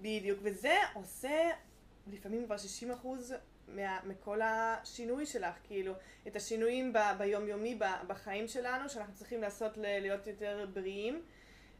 [0.00, 1.50] בדיוק, וזה עושה
[2.12, 3.34] לפעמים כבר 60 אחוז
[3.68, 5.92] מה, מכל השינוי שלך, כאילו,
[6.26, 11.22] את השינויים ב, ביומיומי, ב, בחיים שלנו, שאנחנו צריכים לעשות ל, להיות יותר בריאים.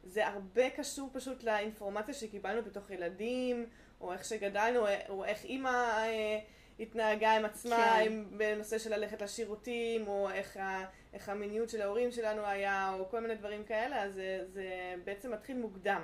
[0.06, 3.66] זה הרבה קשור פשוט לאינפורמציה שקיבלנו בתוך ילדים,
[4.00, 6.38] או איך שגדלנו, או- איך אימא אה,
[6.80, 8.02] התנהגה עם עצמה, כן.
[8.06, 13.08] עם, בנושא של ללכת לשירותים, או איך, ה, איך המיניות של ההורים שלנו היה, או
[13.08, 16.02] כל מיני דברים כאלה, אז זה, זה בעצם מתחיל מוקדם.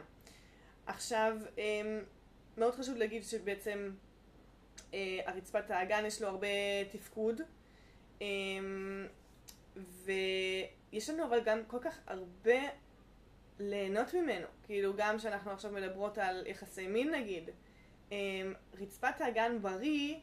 [0.87, 2.01] עכשיו, אמ,
[2.57, 3.91] מאוד חשוב להגיד שבעצם
[4.95, 6.49] אה, הרצפת האגן יש לו הרבה
[6.93, 7.41] תפקוד,
[8.21, 9.07] אמ,
[9.77, 12.61] ויש לנו אבל גם כל כך הרבה
[13.71, 17.51] ליהנות ממנו, כאילו גם שאנחנו עכשיו מדברות על יחסי מין נגיד,
[18.13, 18.17] אמ,
[18.81, 20.15] רצפת האגן בריא,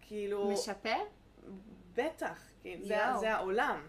[0.00, 0.96] כאילו, משפר?
[1.94, 2.96] בטח, כאילו, זה.
[3.20, 3.80] זה העולם.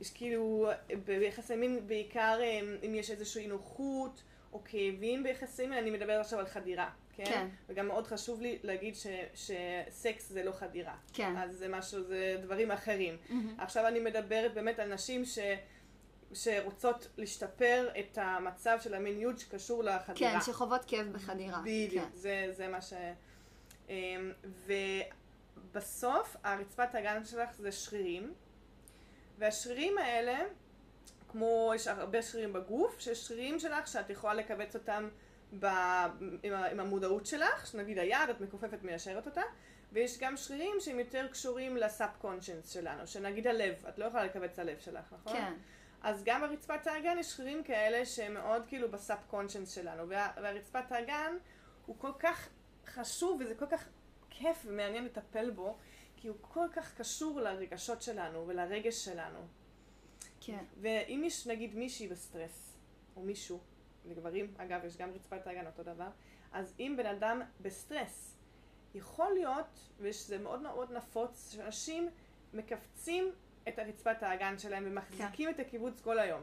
[0.00, 0.70] יש כאילו,
[1.04, 4.22] ביחסי מין בעיקר אה, אם יש איזושהי נוחות
[4.52, 7.24] או כאבים ביחסי מין, אני מדברת עכשיו על חדירה, כן?
[7.24, 7.48] כן.
[7.68, 10.96] וגם מאוד חשוב לי להגיד ש, שסקס זה לא חדירה.
[11.12, 11.36] כן.
[11.36, 13.16] אז זה משהו, זה דברים אחרים.
[13.28, 13.54] מהמם.
[13.58, 15.38] עכשיו אני מדברת באמת על נשים ש...
[16.32, 20.32] שרוצות לשפר את המצב של המיניות שקשור לחדירה.
[20.32, 21.60] כן, שחוות כאב בחדירה.
[21.64, 22.10] בדיוק, כן.
[22.14, 22.92] זה, זה מה ש...
[23.88, 24.32] אמ,
[25.66, 28.34] ובסוף הרצפת האגן שלך זה שרירים,
[29.38, 30.38] והשרירים האלה,
[31.28, 35.08] כמו יש הרבה שרירים בגוף, שיש שרירים שלך שאת יכולה לכווץ אותם
[35.58, 35.66] ב,
[36.42, 39.42] עם, ה- עם המודעות שלך, שנגיד היד, את מכופפת מיישרת אותה,
[39.92, 44.50] ויש גם שרירים שהם יותר קשורים לסאב קונשנס שלנו, שנגיד הלב, את לא יכולה לכווץ
[44.52, 45.32] את הלב שלך, נכון?
[45.32, 45.52] כן.
[46.02, 50.92] אז גם ברצפת האגן יש שרירים כאלה שהם מאוד כאילו ב subconscious שלנו, וה, והרצפת
[50.92, 51.36] האגן
[51.86, 52.48] הוא כל כך
[52.86, 53.88] חשוב וזה כל כך
[54.30, 55.76] כיף ומעניין לטפל בו,
[56.16, 59.38] כי הוא כל כך קשור לרגשות שלנו ולרגש שלנו.
[60.40, 60.64] כן.
[60.80, 62.76] ואם יש נגיד מישהי בסטרס,
[63.16, 63.60] או מישהו,
[64.04, 66.08] לגברים, אגב, יש גם רצפת האגן אותו דבר,
[66.52, 68.36] אז אם בן אדם בסטרס,
[68.94, 72.08] יכול להיות, וזה מאוד מאוד נפוץ, שאנשים
[72.54, 73.32] מכווצים
[73.68, 76.42] את הרצפת האגן שלהם ומחזיקים את הקיבוץ כל היום.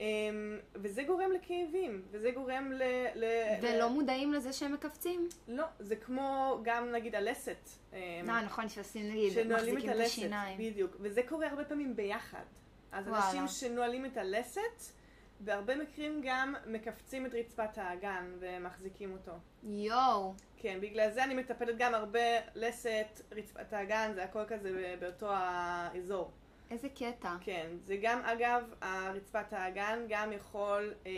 [0.00, 2.82] אמ, וזה גורם לכאבים, וזה גורם ל...
[3.14, 3.24] ל
[3.62, 5.28] ולא מודעים לזה שהם מכווצים?
[5.48, 7.68] לא, זה כמו גם נגיד הלסת.
[7.92, 10.58] אה, נכון, שעושים נגיד, מחזיקים את השיניים.
[10.58, 12.44] בדיוק, וזה קורה הרבה פעמים ביחד.
[12.92, 13.30] אז וואלה.
[13.30, 14.92] אנשים שנועלים את הלסת,
[15.40, 19.32] בהרבה מקרים גם מכווצים את רצפת האגן ומחזיקים אותו.
[19.62, 20.34] יואו.
[20.56, 22.20] כן, בגלל זה אני מטפלת גם הרבה
[22.54, 26.30] לסת, רצפת האגן, זה הכל כזה באותו האזור.
[26.70, 27.36] איזה קטע.
[27.40, 31.12] כן, זה גם אגב, הרצפת האגן גם יכול אמ,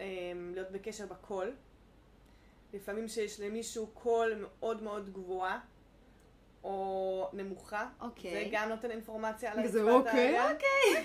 [0.00, 1.54] אמ, להיות בקשר בקול.
[2.72, 5.60] לפעמים שיש למישהו קול מאוד מאוד גבוהה
[6.64, 7.88] או נמוכה.
[8.00, 8.30] אוקיי.
[8.44, 10.54] זה גם נותן אינפורמציה על הרצפת אוקיי, האגן.
[10.54, 11.04] אוקיי.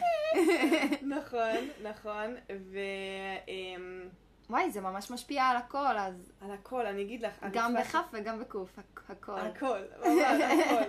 [1.18, 2.36] נכון, נכון.
[2.50, 4.10] ועל
[4.50, 7.46] וואי, זה ממש משפיע על הכל, אז הכל, אני אגיד לך.
[7.52, 9.40] גם בכף וגם בקוף, הכ- הכל.
[9.40, 10.84] הכל, ממש הכל.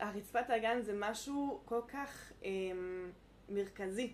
[0.00, 3.10] הרצפת האגן זה משהו כל כך אמ,
[3.48, 4.12] מרכזי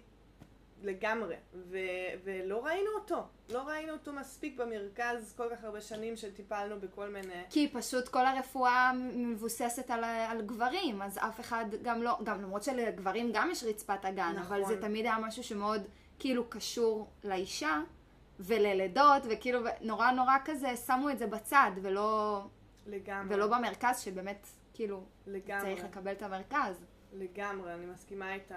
[0.83, 1.79] לגמרי, ו-
[2.25, 3.23] ולא ראינו אותו.
[3.49, 7.43] לא ראינו אותו מספיק במרכז כל כך הרבה שנים שטיפלנו בכל מיני...
[7.51, 12.63] כי פשוט כל הרפואה מבוססת על, על גברים, אז אף אחד גם לא, גם למרות
[12.63, 14.57] שלגברים גם יש רצפת אגן, נכון.
[14.57, 15.83] אבל זה תמיד היה משהו שמאוד
[16.19, 17.81] כאילו קשור לאישה
[18.41, 22.41] וללידות, וכאילו נורא נורא כזה שמו את זה בצד, ולא,
[22.87, 23.35] לגמרי.
[23.35, 25.75] ולא במרכז, שבאמת כאילו לגמרי.
[25.75, 26.85] צריך לקבל את המרכז.
[27.13, 28.55] לגמרי, אני מסכימה איתך.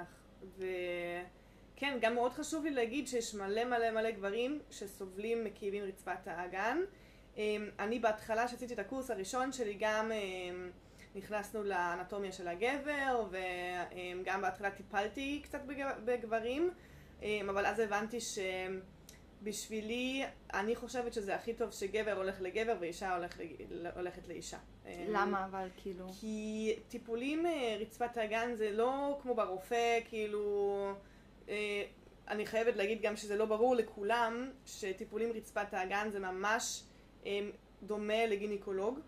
[1.82, 6.78] וכן, גם מאוד חשוב לי להגיד שיש מלא מלא מלא גברים שסובלים מכאבים רצפת האגן.
[7.38, 10.70] אמ, אני בהתחלה, שעשיתי את הקורס הראשון שלי, גם אמ,
[11.16, 13.26] נכנסנו לאנטומיה של הגבר,
[14.22, 16.72] וגם בהתחלה טיפלתי קצת בג- בגברים,
[17.22, 18.18] אמ, אבל אז הבנתי
[19.42, 23.38] שבשבילי, אני חושבת שזה הכי טוב שגבר הולך לגבר ואישה הולך,
[23.96, 24.58] הולכת לאישה.
[25.08, 26.08] למה אבל כאילו?
[26.20, 30.94] כי טיפולים אה, רצפת האגן זה לא כמו ברופא, כאילו...
[31.52, 31.84] אה,
[32.28, 36.84] אני חייבת להגיד גם שזה לא ברור לכולם שטיפולים רצפת האגן זה ממש
[37.26, 37.40] אה,
[37.84, 39.00] דומה לגינקולוג.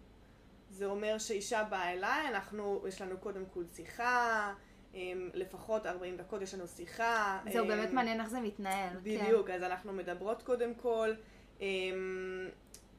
[0.69, 4.53] זה אומר שאישה באה אליי, אנחנו, יש לנו קודם כל שיחה,
[4.95, 4.99] אה,
[5.33, 7.39] לפחות 40 דקות יש לנו שיחה.
[7.53, 8.89] זהו, באמת מעניין איך זה מתנהל.
[8.89, 8.99] כן.
[9.03, 11.13] בדיוק, אז אנחנו מדברות קודם כל.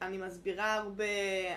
[0.01, 1.05] אני מסבירה הרבה,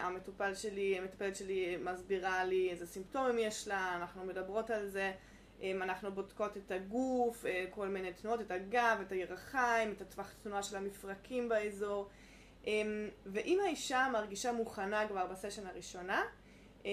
[0.01, 5.12] המטופל שלי, המטפלת שלי מסבירה לי איזה סימפטומים יש לה, אנחנו מדברות על זה.
[5.62, 10.33] אמ, אנחנו בודקות את הגוף, אה, כל מיני תנועות, את הגב, את הירכיים, את הטווח
[10.42, 12.09] תנועה של המפרקים באזור.
[12.66, 16.23] אמ, ואם האישה מרגישה מוכנה כבר בסשן הראשונה,
[16.85, 16.90] אמ,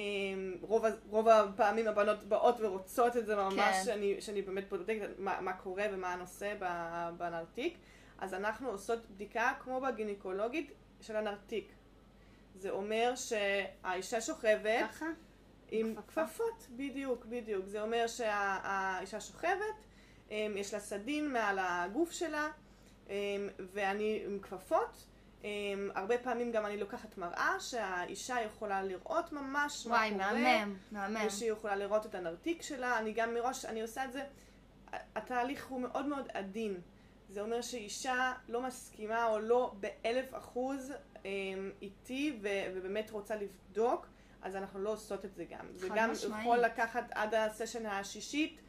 [0.62, 3.84] רוב, רוב הפעמים הבנות באות ורוצות את זה ממש, כן.
[3.86, 6.56] שאני, שאני באמת בודקת מה, מה קורה ומה הנושא
[7.18, 7.78] בנרתיק,
[8.18, 11.72] אז אנחנו עושות בדיקה כמו בגינקולוגית של הנרתיק.
[12.56, 15.06] זה אומר שהאישה שוכבת ככה?
[15.72, 15.96] עם?
[16.08, 17.66] כפפות, בדיוק, בדיוק.
[17.66, 19.86] זה אומר שהאישה שוכבת,
[20.32, 22.48] אמ, יש לה סדין מעל הגוף שלה,
[23.10, 23.14] אמ,
[23.74, 25.06] ואני עם כפפות.
[25.44, 30.34] אמ, הרבה פעמים גם אני לוקחת מראה שהאישה יכולה לראות ממש מה וואי, קורה.
[30.34, 31.28] מהמם, מהמם.
[31.28, 33.00] ושהיא יכולה לראות את הנרתיק שלה.
[33.00, 34.24] אני גם מראש, אני עושה את זה,
[35.16, 36.82] התהליך הוא מאוד מאוד עדין.
[37.30, 40.94] זה אומר שאישה לא מסכימה או לא באלף אחוז
[41.82, 44.08] איתי ובאמת רוצה לבדוק,
[44.46, 45.66] אז אנחנו לא עושות את זה גם.
[45.76, 46.42] זה גם משמעית.
[46.46, 48.62] יכול לקחת עד הסשן השישית,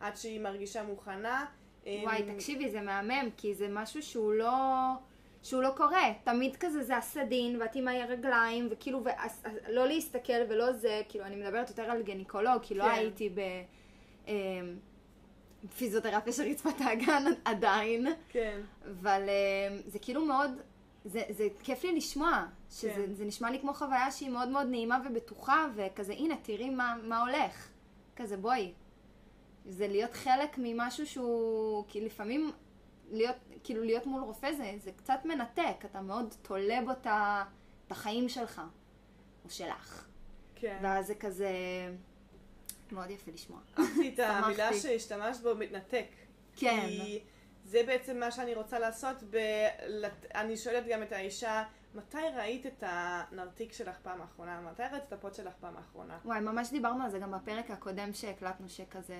[0.00, 1.44] עד שהיא מרגישה מוכנה.
[1.86, 4.52] וואי, אמ, תקשיבי, זה מהמם, כי זה משהו שהוא לא...
[5.42, 6.12] שהוא לא קורה.
[6.24, 11.24] תמיד כזה זה הסדין, ואת עם הרגליים, וכאילו, ואז- אז לא להסתכל ולא זה, כאילו,
[11.24, 12.90] אני מדברת יותר על גניקולוג, כי לא כן.
[12.90, 13.38] הייתי ב...
[14.28, 14.34] אה,
[15.78, 18.60] פיזיותרפיה של רצפת האגן עדיין, כן.
[18.90, 20.50] אבל אה, זה כאילו מאוד,
[21.04, 23.14] זה, זה כיף לי לשמוע, שזה כן.
[23.14, 27.20] זה נשמע לי כמו חוויה שהיא מאוד מאוד נעימה ובטוחה, וכזה, הנה, תראי מה, מה
[27.20, 27.68] הולך.
[28.16, 28.72] כזה, בואי.
[29.66, 32.52] זה להיות חלק ממשהו שהוא, כי לפעמים
[33.10, 37.06] להיות, כאילו להיות מול רופא זה, זה קצת מנתק, אתה מאוד תולה בו את
[37.90, 38.62] החיים שלך,
[39.44, 40.06] או שלך.
[40.54, 40.78] כן.
[40.82, 41.50] ואז זה כזה
[42.92, 43.60] מאוד יפה לשמוע.
[43.78, 44.74] אהבתי את המילה.
[44.74, 46.06] שהשתמשת בו, מתנתק.
[46.56, 46.86] כן.
[46.88, 47.20] כי
[47.64, 49.16] זה בעצם מה שאני רוצה לעשות.
[49.30, 49.36] ב...
[50.34, 54.60] אני שואלת גם את האישה, מתי ראית את הנרתיק שלך פעם האחרונה?
[54.60, 56.18] מתי ראית את הפוד שלך פעם האחרונה?
[56.24, 59.16] וואי, ממש דיברנו על זה גם בפרק הקודם שהקלטנו, שכזה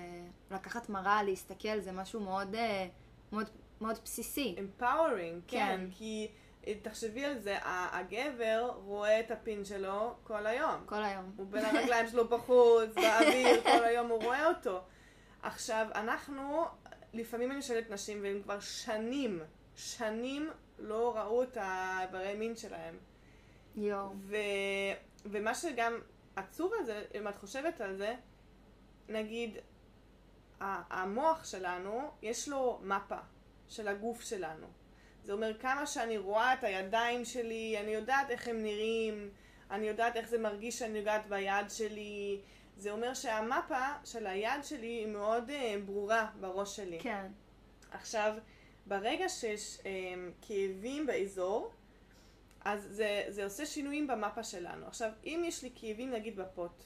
[0.51, 2.87] לקחת מראה, להסתכל, זה משהו מאוד, אה,
[3.31, 3.49] מאוד,
[3.81, 4.55] מאוד בסיסי.
[4.57, 5.77] empowering, כן.
[5.77, 5.87] כן.
[5.91, 6.31] כי
[6.67, 10.83] אה, תחשבי על זה, הגבר רואה את הפין שלו כל היום.
[10.85, 11.31] כל היום.
[11.37, 14.81] הוא בין הרגליים שלו בחוץ, באוויר, כל היום הוא רואה אותו.
[15.41, 16.65] עכשיו, אנחנו,
[17.15, 19.41] לפעמים אני שואלת נשים, והם כבר שנים,
[19.75, 20.49] שנים
[20.79, 22.97] לא ראו את האיברי מין שלהם.
[23.75, 24.13] יואו.
[24.17, 24.35] ו...
[25.25, 25.99] ומה שגם
[26.35, 28.15] עצוב על זה, אם את חושבת על זה,
[29.09, 29.57] נגיד,
[30.59, 33.19] המוח שלנו, יש לו מפה
[33.67, 34.67] של הגוף שלנו.
[35.23, 39.29] זה אומר כמה שאני רואה את הידיים שלי, אני יודעת איך הם נראים,
[39.71, 42.41] אני יודעת איך זה מרגיש שאני נוגעת ביד שלי.
[42.77, 46.99] זה אומר שהמפה של היד שלי היא מאוד אה, ברורה בראש שלי.
[46.99, 47.27] כן.
[47.91, 48.33] עכשיו,
[48.85, 49.91] ברגע שיש אה,
[50.41, 51.71] כאבים באזור,
[52.65, 54.87] אז זה, זה עושה שינויים במפה שלנו.
[54.87, 56.83] עכשיו, אם יש לי כאבים נגיד בפוט,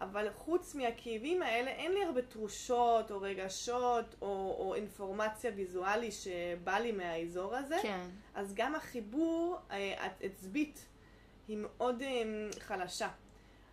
[0.00, 6.78] אבל חוץ מהכאבים האלה אין לי הרבה תחושות או רגשות או, או אינפורמציה ויזואלי שבא
[6.78, 8.06] לי מהאזור הזה, כן.
[8.34, 10.86] אז גם החיבור אה, העצבית
[11.48, 12.22] היא מאוד אה,
[12.58, 13.08] חלשה.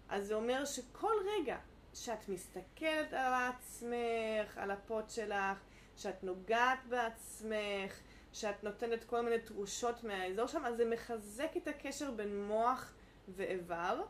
[0.10, 1.58] אז זה אומר שכל רגע
[1.94, 5.60] שאת מסתכלת על עצמך, על הפוט שלך,
[5.98, 8.00] שאת נוגעת בעצמך,
[8.34, 12.94] שאת נותנת כל מיני תחושות מהאזור שם, אז זה מחזק את הקשר בין מוח
[13.36, 14.02] ואיבר,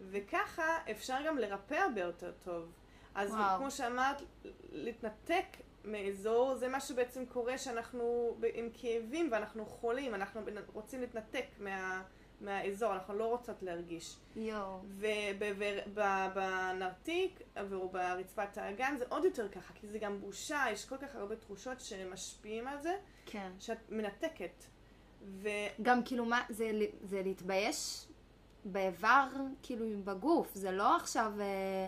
[0.00, 2.72] וככה אפשר גם לרפא הרבה יותר טוב.
[3.14, 3.58] אז וואו.
[3.58, 4.22] כמו שאמרת,
[4.72, 5.46] להתנתק
[5.84, 10.40] מאזור, זה מה שבעצם קורה שאנחנו עם כאבים ואנחנו חולים, אנחנו
[10.72, 12.02] רוצים להתנתק מה,
[12.42, 14.16] מהאזור, אנחנו לא רוצות להרגיש.
[14.36, 14.80] יואו.
[15.94, 21.36] ובנרתיק וברצפת האגן זה עוד יותר ככה, כי זה גם בושה, יש כל כך הרבה
[21.36, 22.94] תחושות שמשפיעים על זה,
[23.26, 23.52] כן.
[23.58, 24.64] שאת מנתקת.
[25.24, 25.48] ו...
[25.82, 26.70] גם כאילו מה, זה,
[27.02, 28.06] זה להתבייש
[28.64, 29.26] באיבר,
[29.62, 31.32] כאילו בגוף, זה לא עכשיו...
[31.40, 31.86] אה,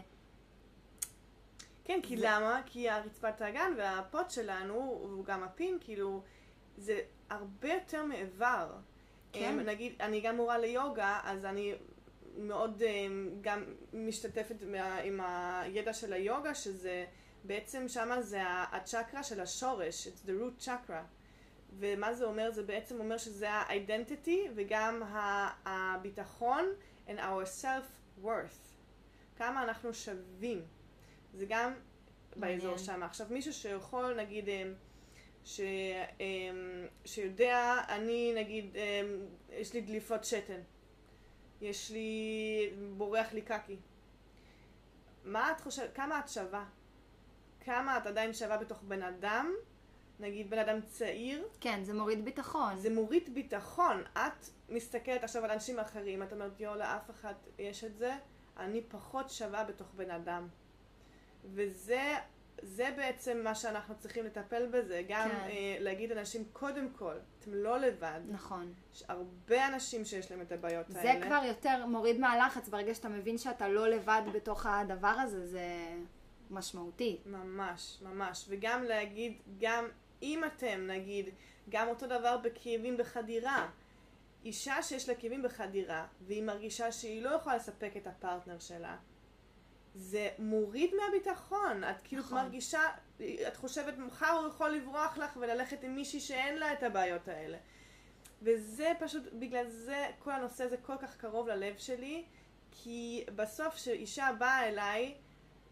[1.85, 2.61] כן, כי זה- למה?
[2.67, 4.81] כי הרצפת האגן והפוט שלנו,
[5.21, 6.23] וגם הפין, כאילו,
[6.77, 8.71] זה הרבה יותר מאיבר.
[9.35, 9.59] כן.
[9.59, 11.75] אמ, נגיד, אני גם מורה ליוגה, אז אני
[12.37, 14.57] מאוד אמ, גם משתתפת
[15.05, 17.05] עם הידע של היוגה, שזה
[17.45, 21.03] בעצם שמה זה הצ'קרה של השורש, it's the root chakra.
[21.79, 22.51] ומה זה אומר?
[22.51, 25.03] זה בעצם אומר שזה ה-identity וגם
[25.65, 26.65] הביטחון
[27.09, 28.75] and our self-worth.
[29.37, 30.63] כמה אנחנו שווים.
[31.35, 31.73] זה גם
[32.37, 32.79] באזור.
[32.79, 33.03] שם.
[33.03, 34.75] עכשיו, מישהו שיכול, נגיד, אמ,
[35.45, 35.61] ש,
[37.05, 40.61] שיודע, אני, נגיד, אמ, יש לי דליפות שתן.
[41.61, 43.77] יש לי, בורח לי קקי.
[45.25, 46.65] מה את חושבת, כמה את שווה?
[47.61, 49.55] כמה את עדיין שווה בתוך בן אדם?
[50.21, 52.79] נגיד בן אדם צעיר, כן, זה מוריד ביטחון.
[52.79, 54.03] זה מוריד ביטחון.
[54.13, 58.17] את מסתכלת עכשיו על אנשים אחרים, את אומרת, יואו, לאף אחד יש את זה,
[58.57, 60.49] אני פחות שווה בתוך בן אדם.
[61.45, 62.15] וזה
[62.63, 65.37] זה בעצם מה שאנחנו צריכים לטפל בזה, גם כן.
[65.37, 68.21] אה, להגיד לאנשים, קודם כל, אתם לא לבד.
[68.29, 68.73] נכון.
[68.95, 71.27] יש הרבה אנשים שיש להם את הבעיות זה האלה.
[71.27, 75.67] כבר יותר מוריד מהלחץ, ברגע שאתה מבין שאתה לא לבד בתוך הדבר הזה, זה
[76.51, 77.19] משמעותי.
[77.27, 78.45] ממש, ממש.
[78.49, 79.89] וגם להגיד, גם
[80.23, 81.31] אם אתם, נגיד,
[81.69, 83.69] גם אותו דבר בכאבים בחדירה.
[84.45, 88.97] אישה שיש לה כאבים בחדירה, והיא מרגישה שהיא לא יכולה לספק את הפרטנר שלה,
[89.95, 91.85] זה מוריד מהביטחון.
[91.85, 92.39] את כאילו נכון.
[92.39, 92.81] מרגישה,
[93.49, 97.59] את חושבת, מחר הוא יכול לברוח לך וללכת עם מישהי שאין לה את הבעיות האלה.
[98.43, 102.25] וזה פשוט, בגלל זה, כל הנושא הזה כל כך קרוב ללב שלי,
[102.71, 105.15] כי בסוף כשאישה באה אליי,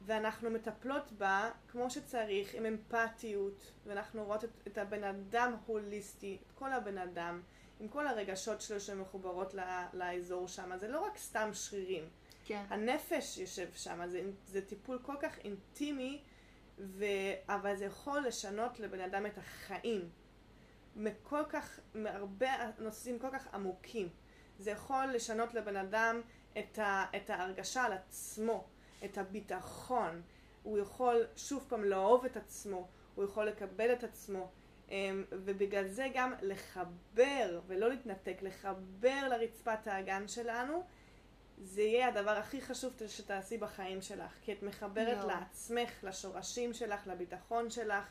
[0.05, 6.53] ואנחנו מטפלות בה כמו שצריך, עם אמפתיות, ואנחנו רואות את, את הבן אדם הוליסטי, את
[6.53, 7.43] כל הבן אדם,
[7.81, 10.77] עם כל הרגשות שלו שמחוברות ל- לאזור שם.
[10.77, 12.09] זה לא רק סתם שרירים.
[12.45, 12.63] כן.
[12.69, 16.23] הנפש יושב שם, זה, זה טיפול כל כך אינטימי,
[16.79, 17.05] ו...
[17.49, 20.09] אבל זה יכול לשנות לבן אדם את החיים.
[20.97, 24.09] מכל כך, מהרבה נושאים כל כך עמוקים.
[24.59, 26.21] זה יכול לשנות לבן אדם
[26.59, 27.05] את, ה...
[27.17, 28.67] את ההרגשה על עצמו,
[29.05, 30.23] את הביטחון.
[30.63, 34.51] הוא יכול שוב פעם לאהוב את עצמו, הוא יכול לקבל את עצמו,
[34.91, 40.85] אמ, ובגלל זה גם לחבר ולא להתנתק, לחבר לרצפת האגן שלנו,
[41.59, 45.27] זה יהיה הדבר הכי חשוב שתעשי בחיים שלך, כי את מחברת לא.
[45.27, 48.05] לעצמך, לשורשים שלך, לביטחון שלך.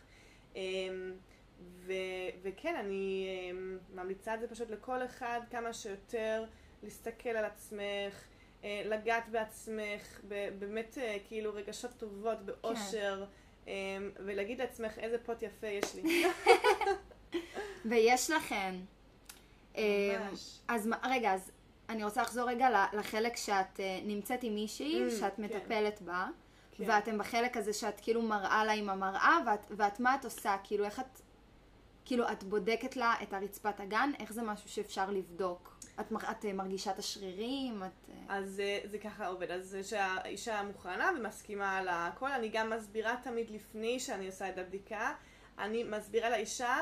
[0.56, 1.14] אמ,
[1.62, 1.94] ו-
[2.42, 6.46] וכן, אני אמ, ממליצה את זה פשוט לכל אחד כמה שיותר
[6.84, 8.24] להסתכל על עצמך,
[8.64, 10.22] אה, לגעת בעצמך,
[10.60, 13.26] באמת אה, כאילו רגשות טובות, באושר,
[13.66, 13.72] כן.
[14.16, 16.26] ולהגיד לעצמך איזה פוט יפה יש לי.
[17.90, 18.76] ויש לכם.
[19.78, 20.60] ממש.
[20.68, 21.52] אז רגע, אז
[21.92, 25.44] אני רוצה לחזור רגע לחלק שאת אה, נמצאת עם מישהי, mm, שאת כן.
[25.44, 26.28] מטפלת בה,
[26.72, 26.84] כן.
[26.88, 30.56] ואתם בחלק הזה שאת כאילו מראה לה עם המראה, ואת, ואת מה את עושה?
[30.64, 31.22] כאילו איך את,
[32.06, 35.76] כאילו את בודקת לה את הרצפת הגן, איך זה משהו שאפשר לבדוק?
[36.00, 37.84] את, את אה, מרגישה את השרירים?
[37.84, 38.10] את...
[38.10, 43.16] אה, אז זה, זה ככה עובד, אז שהאישה מוכנה ומסכימה על הכל, אני גם מסבירה
[43.24, 45.14] תמיד לפני שאני עושה את הבדיקה,
[45.60, 46.78] אני מסבירה לאישה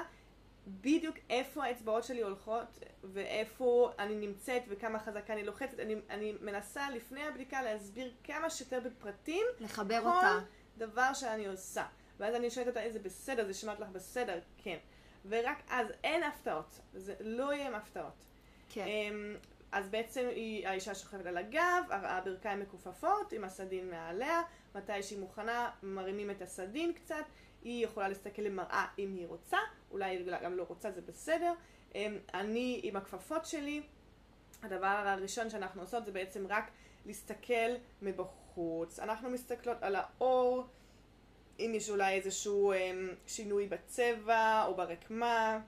[0.67, 5.79] בדיוק איפה האצבעות שלי הולכות ואיפה אני נמצאת וכמה חזקה אני לוחצת.
[5.79, 10.39] אני, אני מנסה לפני הבדיקה להסביר כמה שיותר בפרטים לחבר כל אותה.
[10.77, 11.85] דבר שאני עושה.
[12.19, 14.39] ואז אני שואלת אותה איזה בסדר, זה שמעת לך בסדר?
[14.57, 14.77] כן.
[15.25, 18.25] ורק אז אין הפתעות, זה לא יהיה עם הפתעות.
[18.69, 18.85] כן.
[18.87, 19.35] אמ,
[19.71, 24.41] אז בעצם היא, האישה שוכבת על הגב, הברכיים מכופפות עם הסדין מעליה,
[24.75, 27.25] מתי שהיא מוכנה מרימים את הסדין קצת,
[27.63, 29.57] היא יכולה להסתכל למראה אם היא רוצה,
[29.91, 31.53] אולי היא גם לא רוצה, זה בסדר.
[31.95, 33.81] אמ, אני עם הכפפות שלי,
[34.63, 36.71] הדבר הראשון שאנחנו עושות זה בעצם רק
[37.05, 38.99] להסתכל מבחוץ.
[38.99, 40.65] אנחנו מסתכלות על האור,
[41.59, 45.59] אם יש אולי איזשהו אמ, שינוי בצבע או ברקמה,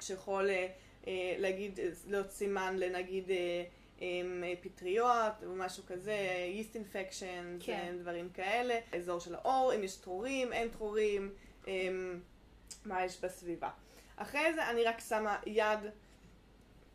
[0.00, 0.68] שיכול אה,
[1.06, 3.30] אה, להגיד, להיות סימן לנגיד
[4.02, 6.16] אה, אמ, פטריות או משהו כזה,
[6.58, 7.96] yeast infection, כן.
[8.00, 11.34] דברים כאלה, אזור של האור, אם יש טרורים, אין טרורים,
[12.84, 13.70] מה יש בסביבה.
[14.16, 15.78] אחרי זה אני רק שמה יד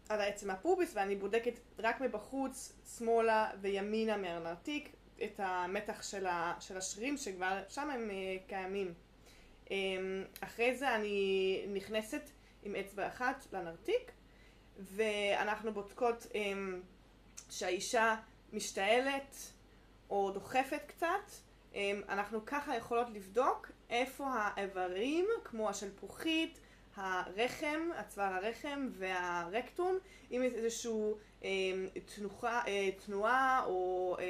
[0.10, 6.78] על העצם הפוביס ואני בודקת רק מבחוץ, שמאלה וימינה מהנרתיק, את המתח של, ה, של
[6.78, 8.94] השרירים שכבר שם הם uh, קיימים.
[9.66, 9.70] Um,
[10.42, 12.30] אחרי זה אני נכנסת
[12.64, 14.12] עם אצבע אחת לנרתיק
[14.80, 16.36] ואנחנו בודקות um,
[17.50, 18.16] שהאישה
[18.54, 19.38] משתעלת
[20.10, 21.08] או דוחפת קצת.
[21.74, 21.76] Um,
[22.10, 26.60] אנחנו ככה יכולות לבדוק איפה האיברים כמו השלפוחית,
[26.96, 29.98] הרחם, הצוואר הרחם והרקטום,
[30.30, 30.92] עם איזושהי
[31.44, 31.50] אה,
[32.16, 34.26] תנוחה, אה, תנועה או אה,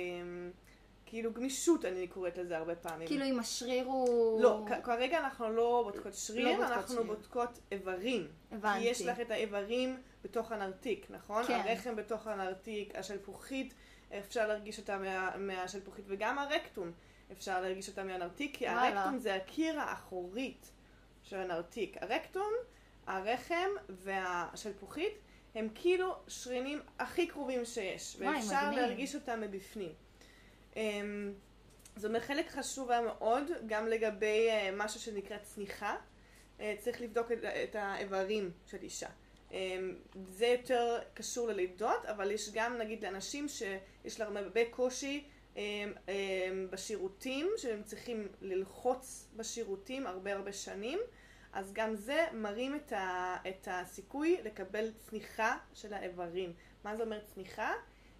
[1.14, 3.08] כאילו גמישות אני קוראת לזה הרבה פעמים.
[3.08, 4.42] כאילו אם השריר הוא...
[4.42, 7.08] לא, כרגע אנחנו לא בודקות שריר, לא בודקות אנחנו שריר.
[7.08, 8.28] בודקות איברים.
[8.52, 8.80] הבנתי.
[8.84, 11.44] כי יש לך את האיברים בתוך הנרתיק, נכון?
[11.44, 11.62] כן.
[11.66, 13.74] הרחם בתוך הנרתיק, השלפוחית,
[14.20, 16.92] אפשר להרגיש אותה מה, מהשלפוחית וגם הרקטום.
[17.32, 20.72] אפשר להרגיש אותה מהנרתיק, כי הרקטום זה הקיר האחורית
[21.24, 21.98] של הנרתיק.
[22.02, 22.54] הרקטום,
[23.08, 25.14] הרחם והשלפוחית
[25.56, 28.80] הם כאילו שרינים הכי קרובים שיש, ואפשר מדהים.
[28.80, 29.92] להרגיש אותם מבפנים.
[30.76, 31.34] אמ,
[31.96, 35.96] זה אומר חלק חשוב היה מאוד, גם לגבי אה, משהו שנקרא צניחה.
[36.60, 37.28] אה, צריך לבדוק
[37.64, 39.10] את האיברים של אישה.
[39.52, 39.96] אמ,
[40.30, 45.24] זה יותר קשור ללידות, אבל יש גם נגיד לאנשים שיש להם הרבה קושי
[46.70, 51.00] בשירותים, שהם צריכים ללחוץ בשירותים הרבה הרבה שנים,
[51.54, 52.94] אז גם זה מרים את,
[53.50, 56.54] את הסיכוי לקבל צניחה של האיברים.
[56.84, 57.74] מה זה אומר צניחה?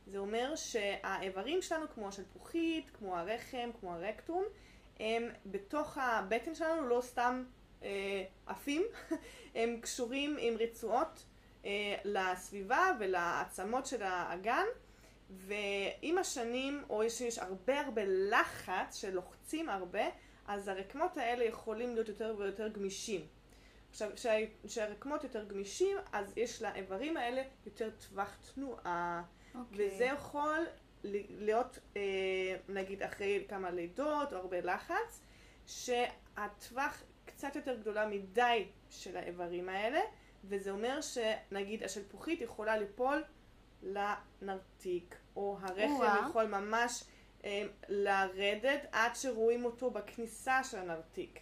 [0.08, 4.44] זה אומר שהאיברים שלנו, כמו השלפוחית, כמו הרחם, כמו הרקטום,
[5.00, 7.44] הם בתוך הבטן שלנו לא סתם
[7.84, 8.84] אה, עפים,
[9.56, 11.24] הם קשורים עם רצועות
[11.66, 14.66] אה, לסביבה ולעצמות של האגן.
[15.30, 20.04] ועם השנים, או שיש הרבה הרבה לחץ שלוחצים הרבה,
[20.48, 23.28] אז הרקמות האלה יכולים להיות יותר ויותר גמישים.
[23.90, 24.10] עכשיו,
[24.68, 29.24] כשהרקמות יותר גמישים, אז יש לאיברים האלה יותר טווח תנועה.
[29.56, 29.88] אוקיי.
[29.88, 30.66] וזה יכול
[31.04, 32.02] להיות, אה,
[32.70, 35.22] נגיד, אחרי כמה לידות או הרבה לחץ,
[35.68, 40.00] שהטווח קצת יותר גדולה מדי של האיברים האלה,
[40.44, 43.24] וזה אומר שנגיד השלפוחית יכולה ליפול
[43.84, 47.04] לנרתיק, או הרחם יכול ממש
[47.46, 51.40] אה, לרדת עד שרואים אותו בכניסה של הנרתיק.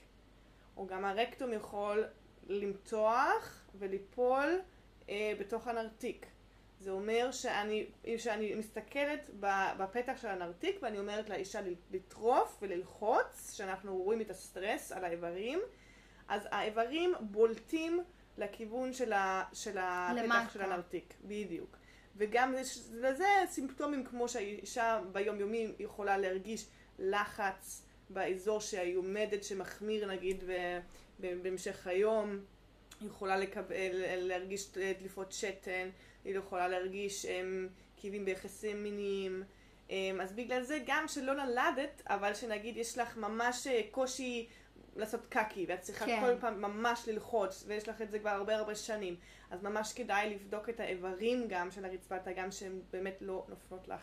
[0.78, 2.06] או גם הרקטום יכול
[2.48, 4.62] למתוח וליפול
[5.10, 6.26] אה, בתוך הנרתיק.
[6.82, 7.86] זה אומר שאני,
[8.18, 9.30] שאני מסתכלת
[9.78, 11.60] בפתח של הנרתיק ואני אומרת לאישה
[11.92, 15.60] לטרוף וללחוץ, שאנחנו רואים את הסטרס על האיברים,
[16.28, 18.04] אז האיברים בולטים
[18.38, 21.78] לכיוון של, ה, של הפתח של הנרתיק, בדיוק.
[22.16, 22.54] וגם
[22.92, 26.66] לזה סימפטומים כמו שהאישה ביום יומי יכולה להרגיש
[27.00, 30.44] לחץ באזור שהיא עומדת, שמחמיר נגיד
[31.20, 32.40] בהמשך היום.
[33.06, 35.90] יכולה לקבל, להרגיש דליפות שתן,
[36.26, 37.26] היא יכולה להרגיש
[37.98, 39.44] כאבים ביחסים מיניים.
[39.88, 44.48] Um, אז בגלל זה גם שלא נולדת, אבל שנגיד יש לך ממש אה, קושי
[44.96, 46.22] לעשות קקי, ואת צריכה כן.
[46.22, 49.16] כל פעם ממש ללחוץ, ויש לך את זה כבר הרבה הרבה שנים,
[49.52, 54.02] אז ממש כדאי לבדוק את האיברים גם של הרצפת האגן, שהן באמת לא נופלות לך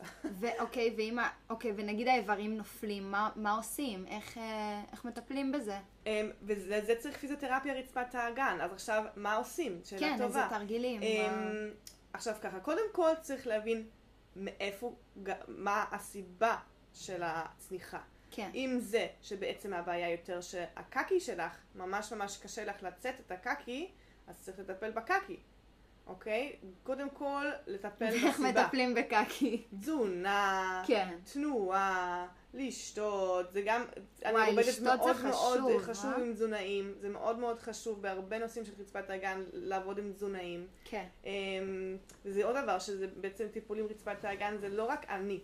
[0.00, 0.28] החוצה.
[0.40, 1.18] ואוקיי, ואם.
[1.50, 4.06] אוקיי, ונגיד האיברים נופלים, מה, מה עושים?
[4.06, 5.78] איך, אה, איך מטפלים בזה?
[6.06, 9.80] אמ, ולזה צריך פיזיותרפיה רצפת האגן, אז עכשיו מה עושים?
[9.84, 10.26] שאלה כן, טובה.
[10.44, 11.02] איזה תרגילים.
[11.02, 11.70] אמ, מה-
[12.12, 13.86] עכשיו ככה, קודם כל צריך להבין
[14.36, 14.94] מאיפה,
[15.48, 16.56] מה הסיבה
[16.94, 17.98] של הצניחה.
[18.30, 18.50] כן.
[18.54, 23.90] אם זה שבעצם הבעיה יותר שהקקי שלך, ממש ממש קשה לך לצאת את הקקי,
[24.26, 25.36] אז צריך לטפל בקקי,
[26.06, 26.56] אוקיי?
[26.82, 28.62] קודם כל, לטפל בסיבה.
[28.64, 29.62] מטפלים בקקי?
[29.80, 31.08] תזונה, כן.
[31.32, 33.84] תנועה, לשתות, זה גם,
[34.24, 36.24] אני וואי, עובדת לשתות זה מאוד מאוד חשוב, חשוב אה?
[36.24, 40.66] עם תזונאים, זה מאוד מאוד חשוב בהרבה נושאים של חצפת האגן לעבוד עם תזונאים.
[40.84, 41.06] כן.
[41.24, 45.40] אמ, וזה עוד דבר, שזה בעצם טיפולים רצפת האגן, זה לא רק אני.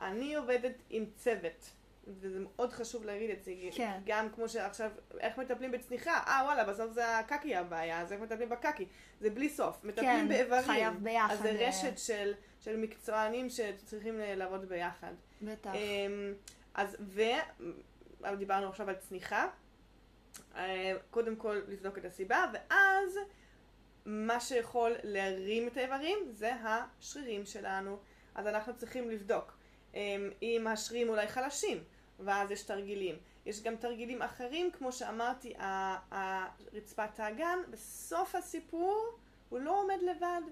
[0.00, 1.70] אני עובדת עם צוות,
[2.06, 3.52] וזה מאוד חשוב להגיד את זה.
[3.72, 4.00] כן.
[4.06, 4.90] גם כמו שעכשיו,
[5.20, 6.22] איך מטפלים בצניחה?
[6.26, 8.86] אה וואלה, בסוף זה הקקי הבעיה, אז איך מטפלים בקקי?
[9.20, 9.84] זה בלי סוף.
[9.84, 10.62] מטפלים כן, באיברים.
[10.62, 11.68] חייב ביחד, אז זה אה.
[11.68, 15.12] רשת של, של מקצוענים שצריכים אה, לעבוד ביחד.
[15.42, 15.70] בטח.
[15.74, 16.34] אמ,
[16.74, 17.22] אז, ו...
[18.38, 19.48] דיברנו עכשיו על צניחה.
[20.56, 23.18] אה, קודם כל לבדוק את הסיבה, ואז
[24.06, 27.98] מה שיכול להרים את האיברים זה השרירים שלנו.
[28.34, 29.56] אז אנחנו צריכים לבדוק
[29.94, 31.84] אמ, אם השרירים אולי חלשים,
[32.18, 33.16] ואז יש תרגילים.
[33.46, 35.54] יש גם תרגילים אחרים, כמו שאמרתי,
[36.72, 40.42] רצפת האגן, בסוף הסיפור הוא לא עומד לבד.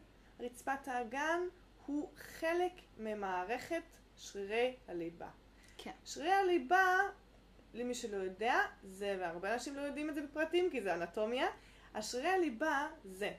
[0.40, 1.40] רצפת האגן
[1.86, 3.82] הוא חלק ממערכת
[4.16, 5.28] שרירי הליבה.
[5.78, 5.92] כן.
[6.04, 6.98] שרירי הליבה,
[7.74, 11.46] למי שלא יודע, זה, והרבה אנשים לא יודעים את זה בפרטים כי זה אנטומיה,
[11.94, 13.32] השרירי הליבה זה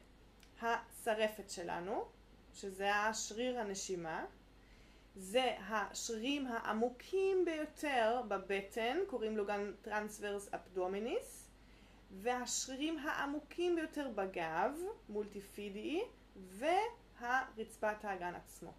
[0.61, 2.05] השרפת שלנו,
[2.53, 4.26] שזה השריר הנשימה,
[5.16, 11.49] זה השרירים העמוקים ביותר בבטן, קוראים לו גם טרנסברס אבדומיניס,
[12.11, 14.72] והשרירים העמוקים ביותר בגב,
[15.09, 16.01] מולטיפידאי,
[16.36, 18.72] והרצפת האגן עצמו.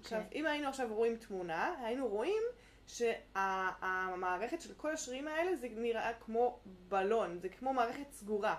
[0.00, 0.40] עכשיו, אוקיי.
[0.40, 2.42] אם היינו עכשיו רואים תמונה, היינו רואים
[2.86, 8.58] שהמערכת של כל השרירים האלה זה נראה כמו בלון, זה כמו מערכת סגורה,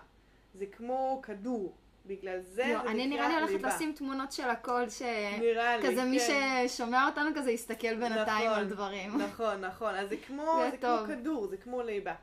[0.53, 1.75] זה כמו כדור,
[2.05, 3.67] בגלל זה לא, זה אני נראה לי הולכת ליבה.
[3.75, 6.67] לשים תמונות של הכל, שכזה מי כן.
[6.67, 9.17] ששומע אותנו כזה יסתכל בינתיים נכון, על דברים.
[9.21, 10.77] נכון, נכון, אז זה כמו, זה זה.
[10.77, 12.13] כמו כדור, זה כמו ליבה.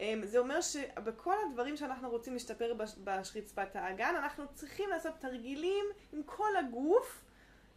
[0.00, 5.84] אמ, זה אומר שבכל הדברים שאנחנו רוצים להשתפר בש- ברצפת האגן, אנחנו צריכים לעשות תרגילים
[6.12, 7.24] עם כל הגוף,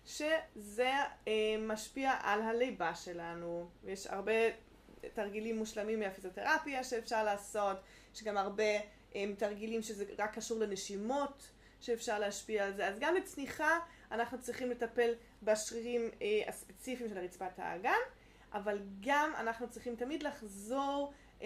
[0.05, 0.91] שזה
[1.27, 3.69] אה, משפיע על הליבה שלנו.
[3.87, 4.31] יש הרבה
[5.13, 7.77] תרגילים מושלמים מהפיזיותרפיה שאפשר לעשות,
[8.15, 8.63] יש גם הרבה
[9.37, 11.51] תרגילים שזה רק קשור לנשימות,
[11.81, 12.87] שאפשר להשפיע על זה.
[12.87, 13.79] אז גם לצניחה
[14.11, 17.99] אנחנו צריכים לטפל בשרירים אה, הספציפיים של רצפת האגן,
[18.53, 21.43] אבל גם אנחנו צריכים תמיד לחזור um,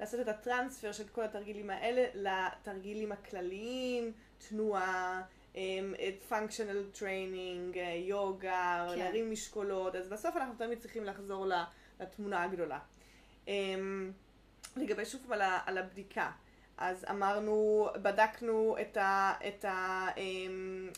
[0.00, 4.12] לעשות את הטרנספר של כל התרגילים האלה לתרגילים הכלליים,
[4.48, 5.22] תנועה,
[5.52, 8.98] את functional training, uh, יוגה, כן.
[8.98, 11.46] להרים משקולות, אז בסוף אנחנו תמיד צריכים לחזור
[12.00, 12.78] לתמונה הגדולה.
[13.46, 13.50] Um,
[14.76, 15.32] לגבי שוב
[15.66, 16.30] על הבדיקה,
[16.78, 18.76] אז אמרנו, בדקנו
[19.48, 19.64] את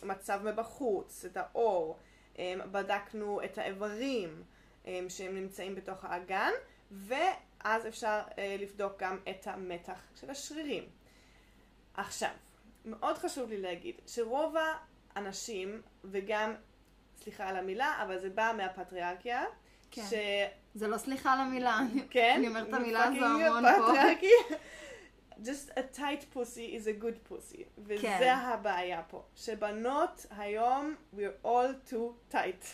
[0.03, 1.99] המצב מבחוץ, את האור,
[2.35, 2.39] um,
[2.71, 4.43] בדקנו את האיברים
[4.85, 6.53] um, שהם נמצאים בתוך האגן,
[6.91, 10.85] ואז אפשר uh, לבדוק גם את המתח של השרירים.
[11.95, 12.31] עכשיו,
[12.85, 14.55] מאוד חשוב לי להגיד שרוב
[15.15, 16.55] האנשים, וגם,
[17.17, 19.45] סליחה על המילה, אבל זה בא מהפטריארכיה,
[19.91, 20.03] כן.
[20.11, 20.15] ש...
[20.75, 21.81] זה לא סליחה על המילה.
[22.11, 23.93] כן, אני אומרת את המילה הזו המון פה.
[25.43, 27.63] Just a tight pussy is a good pussy.
[27.79, 28.37] וזה כן.
[28.45, 29.23] הבעיה פה.
[29.37, 32.65] שבנות היום, we're all too tight.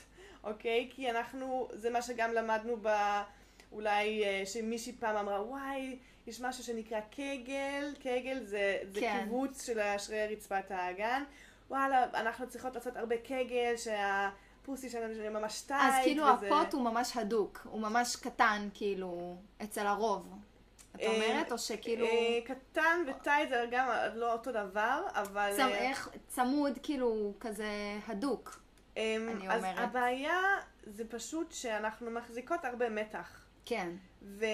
[0.44, 0.88] אוקיי?
[0.92, 2.88] כי אנחנו, זה מה שגם למדנו ב...
[3.72, 9.18] אולי אה, שמישהי פעם אמרה, וואי, יש משהו שנקרא קגל, קגל זה, זה כן.
[9.20, 11.22] קיבוץ של שרירי רצפת האגן.
[11.70, 15.80] וואלה, אנחנו צריכות לעשות הרבה קגל, שהפוסי שלנו ממש טייט.
[15.82, 20.34] אז כאילו וזה- הפוט הוא ממש הדוק, הוא ממש קטן, כאילו, אצל הרוב.
[20.94, 21.52] את אה, אומרת?
[21.52, 22.06] או שכאילו...
[22.06, 25.52] אה, קטן וטייט זה גם לא אותו דבר, אבל...
[25.60, 25.92] אה,
[26.28, 28.60] צמוד, כאילו, כזה הדוק.
[28.96, 29.78] אמ, אני אז אומרת.
[29.78, 30.40] הבעיה
[30.86, 33.46] זה פשוט שאנחנו מחזיקות הרבה מתח.
[33.64, 33.90] כן.
[34.22, 34.44] ו...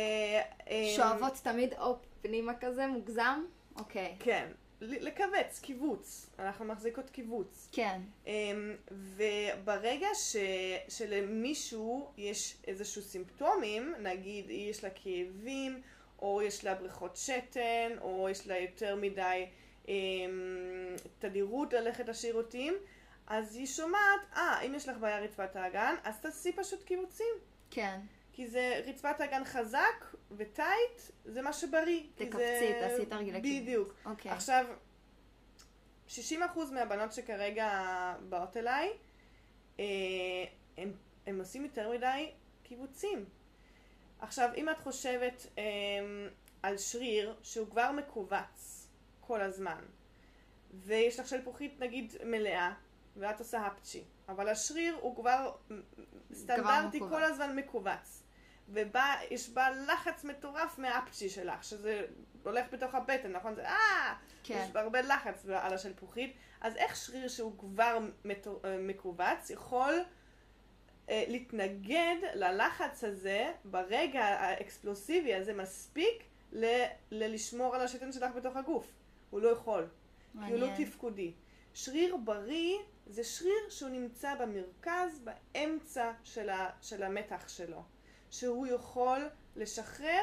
[0.71, 3.45] אמ, שואבות תמיד או פנימה כזה, מוגזם?
[3.77, 4.17] אוקיי.
[4.19, 4.49] כן.
[4.81, 6.31] לכווץ, קיבוץ.
[6.39, 7.69] אנחנו מחזיקות קיבוץ.
[7.73, 8.01] כן.
[8.27, 10.37] אמ, וברגע ש,
[10.89, 15.83] שלמישהו יש איזשהו סימפטומים, נגיד יש לה כאבים,
[16.23, 19.47] או יש לה בריכות שתן, או יש לה יותר מדי
[19.89, 19.95] אמ,
[21.19, 22.75] תדירות ללכת לשירותים,
[23.27, 27.35] אז היא שומעת, אה, אם יש לך בעיה רצפת האגן, אז תעשי פשוט קיבוצים.
[27.71, 28.01] כן.
[28.33, 30.05] כי זה רצפת האגן חזק
[30.37, 32.03] וטייט, זה מה שבריא.
[32.15, 33.63] תקפצי, זה- תעשי תרגילי קיבוץ.
[33.63, 33.95] בדיוק.
[34.07, 34.33] אוקיי.
[34.33, 34.67] עכשיו,
[36.09, 36.13] 60%
[36.73, 37.71] מהבנות שכרגע
[38.29, 38.91] באות אליי,
[39.81, 39.85] אה,
[40.79, 40.93] הם,
[41.27, 42.31] הם עושים יותר מדי
[42.63, 43.25] קיבוצים.
[44.21, 45.65] עכשיו, אם את חושבת אה,
[46.63, 48.89] על שריר שהוא כבר מכווץ
[49.21, 49.85] כל הזמן,
[50.75, 52.73] ויש לך שלפוחית נגיד מלאה,
[53.17, 55.53] ואת עושה הפצ'י, אבל השריר הוא כבר
[56.33, 57.11] סטנדרטי מכווץ.
[57.11, 58.23] כל הזמן מכווץ.
[58.69, 62.07] ויש בה לחץ מטורף מהאפצ'י שלך, שזה
[62.43, 63.55] הולך בתוך הבטן, נכון?
[63.55, 64.15] זה אה!
[64.43, 64.63] כן.
[64.65, 66.37] יש בה הרבה לחץ על השלפוחית.
[66.61, 67.99] אז איך שריר שהוא כבר
[68.65, 69.95] אה, מכווץ יכול
[71.09, 78.93] להתנגד ללחץ הזה ברגע האקספלוסיבי הזה מספיק ל- ל- לשמור על השתן שלך בתוך הגוף.
[79.31, 79.89] הוא לא יכול.
[80.33, 80.87] כי הוא לא מעניין.
[80.89, 81.33] תפקודי.
[81.75, 87.83] שריר בריא זה שריר שהוא נמצא במרכז, באמצע של, ה, של המתח שלו.
[88.31, 90.23] שהוא יכול לשחרר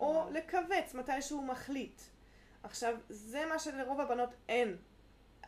[0.00, 0.28] או.
[0.32, 2.00] לכווץ מתי שהוא מחליט.
[2.62, 4.76] עכשיו, זה מה שלרוב הבנות אין.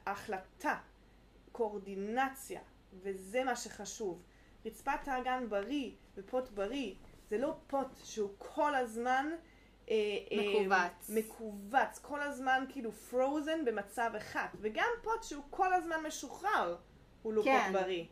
[0.07, 0.79] החלטה,
[1.53, 2.61] קואורדינציה,
[3.03, 4.23] וזה מה שחשוב.
[4.65, 6.95] רצפת האגן בריא ופוט בריא,
[7.31, 9.31] זה לא פוט שהוא כל הזמן
[9.89, 9.95] אה,
[10.33, 11.11] אה, מכווץ.
[11.11, 16.77] מכווץ, כל הזמן כאילו frozen במצב אחד, וגם פוט שהוא כל הזמן משוחרר,
[17.23, 17.63] הוא לא כן.
[17.67, 18.05] פוט בריא.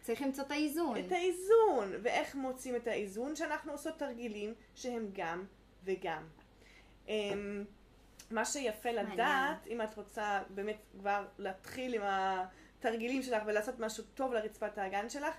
[0.00, 0.96] צריך למצוא את האיזון.
[0.96, 3.36] את האיזון, ואיך מוצאים את האיזון?
[3.36, 5.44] שאנחנו עושות תרגילים שהם גם
[5.84, 6.26] וגם.
[7.08, 7.64] אמ,
[8.30, 8.90] מה שיפה.
[8.90, 15.08] לדעת, אם את רוצה באמת כבר להתחיל עם התרגילים שלך ולעשות משהו טוב לרצפת האגן
[15.08, 15.34] שלך,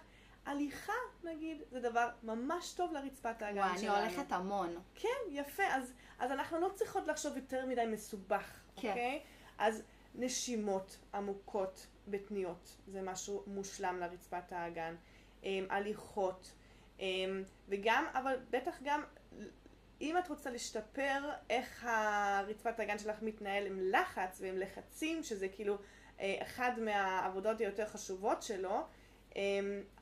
[0.46, 3.96] הליכה נגיד זה דבר ממש טוב לרצפת האגן וואי, שלנו.
[3.96, 4.76] אני הולכת המון.
[4.96, 5.64] כן, יפה.
[5.64, 8.90] אז, אז אנחנו לא צריכות לחשוב יותר מדי מסובך, כן.
[8.90, 9.22] אוקיי?
[9.58, 9.84] אז
[10.16, 14.96] נשימות עמוקות בתניות, זה משהו מושלם לרצפת האגן.
[15.44, 16.52] אמ, הליכות.
[17.00, 19.04] אמ, וגם, אבל בטח גם,
[20.02, 25.78] אם את רוצה להשתפר איך הרצפת האגן שלך מתנהל עם לחץ ועם לחצים, שזה כאילו
[26.20, 28.84] אה, אחד מהעבודות היותר חשובות שלו,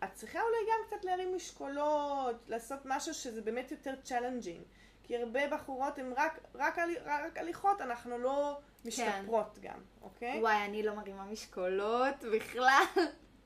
[0.04, 4.64] את צריכה אולי גם קצת להרים משקולות, לעשות משהו שזה באמת יותר challenging.
[5.04, 10.40] כי הרבה בחורות הן רק, רק, הלי- רק הליכות, אנחנו לא משתפרות גם, אוקיי?
[10.40, 12.84] וואי, אני לא מרימה משקולות בכלל.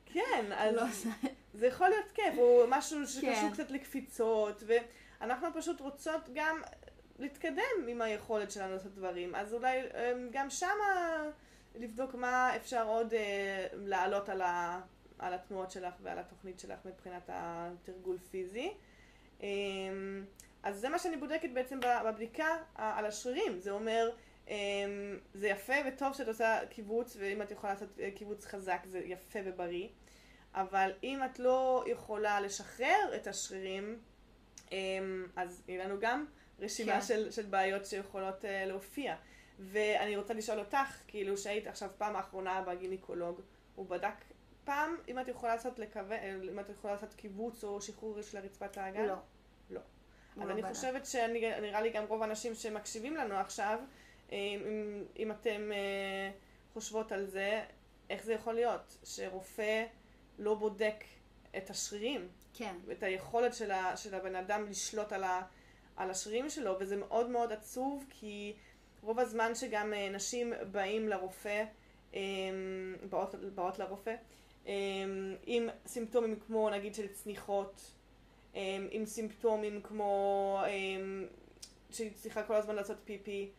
[0.06, 0.82] כן, אז לא
[1.54, 1.66] זה.
[1.66, 3.50] יכול להיות כיף, או משהו שקשור כן.
[3.52, 6.62] קצת לקפיצות, ואנחנו פשוט רוצות גם
[7.18, 11.22] להתקדם עם היכולת שלנו לעשות דברים, אז אולי אמ, גם שמה
[11.74, 14.80] לבדוק מה אפשר עוד אה, להעלות על, ה,
[15.24, 18.72] על התנועות שלך ועל התוכנית שלך מבחינת התרגול פיזי.
[19.40, 20.24] אמ,
[20.62, 24.10] אז זה מה שאני בודקת בעצם בבדיקה על השרירים, זה אומר
[24.48, 24.54] אמ,
[25.34, 29.38] זה יפה וטוב שאת עושה קיבוץ, ואם את יכולה לעשות אה, קיבוץ חזק זה יפה
[29.44, 29.88] ובריא.
[30.54, 33.98] אבל אם את לא יכולה לשחרר את השרירים,
[34.72, 36.24] אמ, אז יהיה לנו גם
[36.60, 37.02] רשימה כן.
[37.02, 39.16] של, של בעיות שיכולות uh, להופיע.
[39.58, 43.40] ואני רוצה לשאול אותך, כאילו שהיית עכשיו פעם האחרונה בגינקולוג,
[43.74, 44.14] הוא בדק
[44.64, 48.38] פעם אם את יכולה לעשות לקווה, אה, אם את יכולה לעשות קיבוץ או שחרור של
[48.38, 49.06] רצפת האגן?
[49.06, 49.14] לא.
[49.70, 49.80] לא.
[50.36, 50.62] אז לא אני.
[50.62, 53.78] חושבת שנראה לי גם רוב האנשים שמקשיבים לנו עכשיו,
[54.32, 56.30] אה, אם, אם אתם אה,
[56.72, 57.64] חושבות על זה,
[58.10, 59.84] איך זה יכול להיות שרופא
[60.38, 61.04] לא בודק
[61.56, 62.76] את השרירים, כן.
[62.92, 65.42] את היכולת של, ה, של הבן אדם לשלוט על, ה,
[65.96, 68.54] על השרירים שלו, וזה מאוד מאוד עצוב, כי
[69.02, 71.64] רוב הזמן שגם נשים באים לרופא,
[73.10, 74.14] באות, באות לרופא,
[75.46, 77.92] עם סימפטומים כמו נגיד של צניחות,
[78.56, 80.70] אה, עם סימפטומים כמו אה,
[81.90, 83.50] שהיא צריכה כל הזמן לעשות פיפי,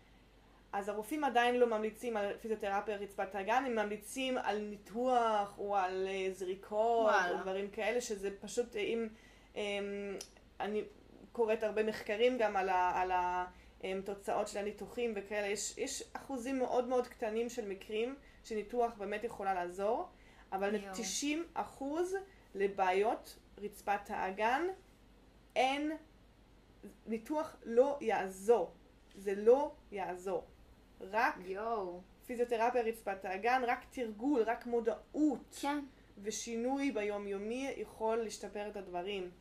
[0.76, 6.08] אז הרופאים עדיין לא ממליצים על פיזיותרפיה רצפת האגן, הם ממליצים על ניתוח או על
[6.08, 7.32] אה, זריקות וואלה.
[7.32, 9.08] או דברים כאלה, שזה פשוט, אה, אם
[10.60, 10.84] אני
[11.32, 13.12] קוראת הרבה מחקרים גם על, ה, על
[13.84, 19.54] התוצאות של הניתוחים וכאלה, יש, יש אחוזים מאוד מאוד קטנים של מקרים שניתוח באמת יכולה
[19.54, 20.08] לעזור,
[20.56, 20.94] אבל יואו.
[20.94, 22.16] 90 אחוז
[22.56, 24.62] לבעיות רצפת האגן
[25.56, 25.92] אין,
[27.08, 28.72] ניתוח לא יעזור.
[29.16, 30.46] זה לא יעזור.
[31.02, 32.02] רק יואו.
[32.26, 35.80] פיזיותרפיה רצפת האגן, רק תרגול, רק מודעות כן.
[36.24, 39.32] ושינוי ביומיומי יכול לשפר את הדברים.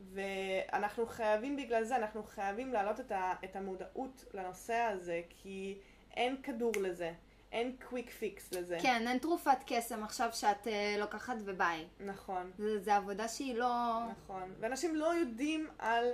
[0.00, 5.78] ואנחנו חייבים בגלל זה, אנחנו חייבים להעלות את, ה, את המודעות לנושא הזה, כי
[6.16, 7.12] אין כדור לזה.
[7.54, 8.78] אין quick fix לזה.
[8.82, 11.84] כן, אין תרופת קסם עכשיו שאת אה, לוקחת וביי.
[12.00, 14.00] נכון, זה עבודה שהיא לא...
[14.10, 14.54] נכון.
[14.60, 16.04] ואנשים לא יודעים על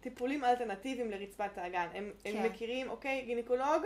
[0.00, 1.88] טיפולים אלטרנטיביים לרצפת האגן.
[1.94, 2.46] הם, הם כן.
[2.46, 3.82] מכירים, אוקיי, גינקולוג,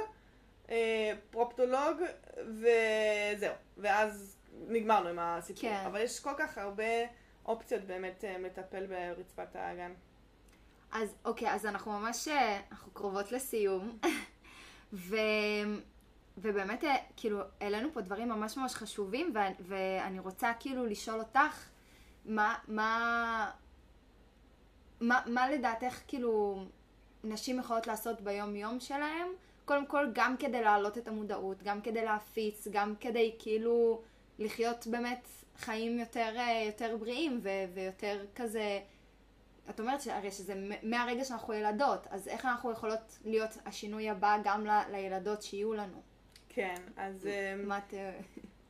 [0.70, 1.96] אה, פרוקטולוג,
[2.36, 3.54] וזהו.
[3.76, 4.36] ואז
[4.68, 5.62] נגמרנו עם הסיפור.
[5.62, 5.82] כן.
[5.86, 6.84] אבל יש כל כך הרבה
[7.46, 9.92] אופציות באמת אה, לטפל ברצפת האגן.
[10.92, 13.98] אז אוקיי, אז אנחנו ממש, אה, אנחנו קרובות לסיום.
[14.92, 15.16] ו...
[16.42, 19.34] ובאמת, אה, כאילו, העלינו פה דברים ממש ממש חשובים.
[19.60, 21.68] ואני רוצה כאילו לשאול אותך,
[22.24, 23.50] מה, מה,
[25.00, 26.64] מה, מה לדעתך, כאילו,
[27.24, 29.28] נשים יכולות לעשות ביום-יום שלהם?
[29.64, 34.02] קודם כל, גם כדי להעלות את המודעות, גם כדי להפיץ, גם כדי כאילו
[34.38, 38.80] לחיות באמת חיים יותר, אה, יותר בריאים ו- ויותר כזה...
[39.70, 44.66] את אומרת שהרי שזה מהרגע שאנחנו ילדות, אז איך אנחנו יכולות להיות השינוי הבא גם
[44.66, 46.02] ל- לילדות שיהיו לנו?
[46.58, 47.26] כן, אז...
[47.26, 47.94] אה, מה את...
[47.94, 48.18] אה,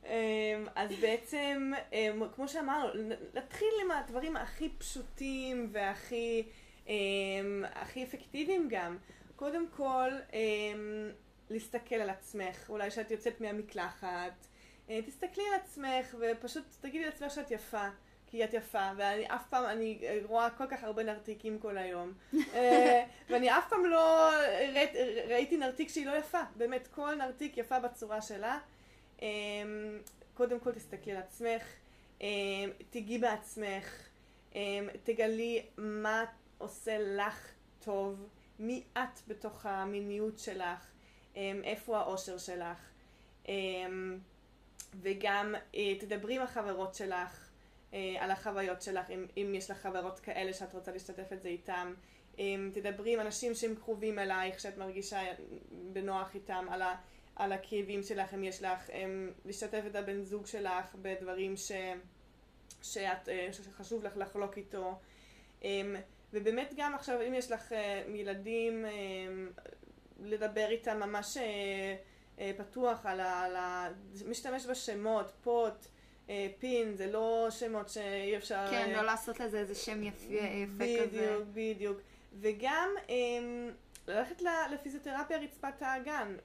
[0.05, 2.89] אמ, אז בעצם, אמ, כמו שאמרנו,
[3.33, 6.43] נתחיל עם הדברים הכי פשוטים והכי
[6.87, 8.97] אמ, הכי אפקטיביים גם.
[9.35, 11.09] קודם כל, אמ,
[11.49, 14.47] להסתכל על עצמך, אולי כשאת יוצאת מהמקלחת,
[14.89, 17.87] אה, תסתכלי על עצמך ופשוט תגידי לעצמך שאת יפה.
[18.31, 22.13] כי את יפה, ואני אף פעם, אני אה, רואה כל כך הרבה נרתיקים כל היום.
[22.53, 24.29] אה, ואני אף פעם לא
[24.73, 24.91] ראית,
[25.27, 26.41] ראיתי נרתיק שהיא לא יפה.
[26.55, 28.59] באמת, כל נרתיק יפה בצורה שלה.
[29.21, 29.27] אמ,
[30.33, 31.63] קודם כל תסתכלי על עצמך,
[32.21, 32.27] אמ,
[32.89, 34.07] תיגעי בעצמך,
[35.03, 36.25] תגלי מה
[36.57, 38.27] עושה לך טוב,
[38.59, 40.91] מי את בתוך המיניות שלך,
[41.63, 42.89] איפה האושר שלך,
[45.01, 47.48] וגם אה, תדברי עם החברות שלך אה,
[47.93, 51.93] על החוויות שלך, אם, אם יש לך חברות כאלה שאת רוצה לשתף את זה איתם.
[52.39, 55.19] אמ, תדברי עם אנשים שהם קרובים אלייך, שאת מרגישה
[55.93, 56.95] בנוח איתם, על, ה,
[57.35, 61.71] על הכאבים שלך, אם יש לך, אמ, לשתף את הבן זוג שלך בדברים ש,
[62.81, 64.99] שאת, אה, שחשוב לך לחלוק איתו.
[65.63, 65.95] אמ,
[66.33, 69.49] ובאמת גם עכשיו, אם יש לך אה, ילדים, אמ,
[70.19, 71.95] לדבר איתם ממש אה,
[72.39, 73.87] אה, פתוח על ה...
[74.27, 75.98] משתמש בשמות, פוט, אה,
[76.59, 78.67] פין, זה לא שמות שאי אפשר...
[78.69, 81.05] כן, אה, לא לעשות לזה איזה שם יפה, יפה כזה.
[81.07, 81.97] בדיוק, בדיוק.
[82.39, 83.71] וגם אמ,
[84.07, 86.35] ללכת לפיזיותרפיה רצפת האגן.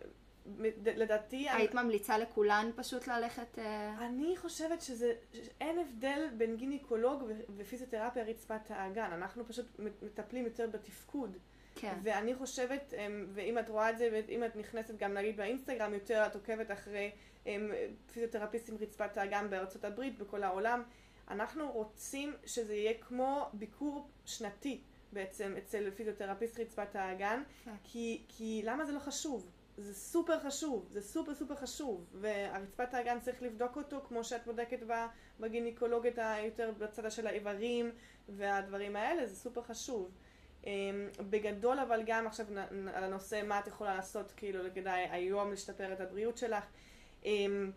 [0.84, 3.58] לדעתי, אני, היית ממליצה לכולן פשוט ללכת...
[3.58, 5.12] אה, אני חושבת שזה,
[5.60, 7.22] אין הבדל בין גינקולוג
[7.56, 9.10] ופיזיותרפיה רצפת האגן.
[9.12, 9.66] אנחנו פשוט
[10.02, 11.36] מטפלים יותר בתפקוד.
[11.74, 11.98] כן.
[12.02, 16.26] ואני חושבת, אמ, ואם את רואה את זה, ואם את נכנסת גם נגיד באינסטגרם יותר,
[16.26, 17.10] את עוקבת אחרי
[17.46, 17.70] אמ,
[18.12, 20.82] פיזיותרפיסטים רצפת האגן בארצות הברית, בכל העולם,
[21.28, 24.80] אנחנו רוצים שזה יהיה כמו ביקור שנתי
[25.12, 27.74] בעצם אצל פיזיותרפיסט רצפת האגן, כן.
[27.84, 29.50] כי, כי למה זה לא חשוב?
[29.76, 34.78] זה סופר חשוב, זה סופר סופר חשוב, והרצפת האגן צריך לבדוק אותו כמו שאת בודקת
[35.40, 37.90] בגינקולוגית היותר בצד של האיברים
[38.28, 40.10] והדברים האלה, זה סופר חשוב.
[40.66, 42.46] אמ, בגדול אבל גם עכשיו
[42.94, 46.64] על הנושא מה את יכולה לעשות כאילו כדאי היום לשפר את הבריאות שלך.
[47.24, 47.70] אמ,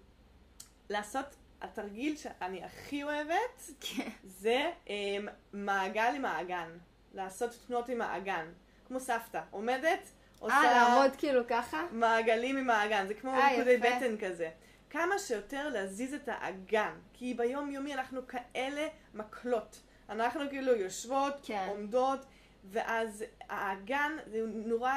[0.89, 1.25] לעשות
[1.61, 4.09] התרגיל שאני הכי אוהבת כן.
[4.23, 6.69] זה אמ, מעגל עם האגן.
[7.13, 8.45] לעשות תנועות עם האגן.
[8.87, 9.41] כמו סבתא.
[9.51, 10.09] עומדת,
[10.39, 11.85] עושה אה, לעמוד כאילו ככה?
[11.91, 13.07] מעגלים עם האגן.
[13.07, 13.87] זה כמו אה, ריקודי יפה.
[13.97, 14.49] בטן כזה.
[14.89, 16.93] כמה שיותר להזיז את האגן.
[17.13, 19.79] כי ביום יומי אנחנו כאלה מקלות.
[20.09, 21.65] אנחנו כאילו יושבות, כן.
[21.69, 22.25] עומדות,
[22.71, 24.91] ואז האגן זה נורא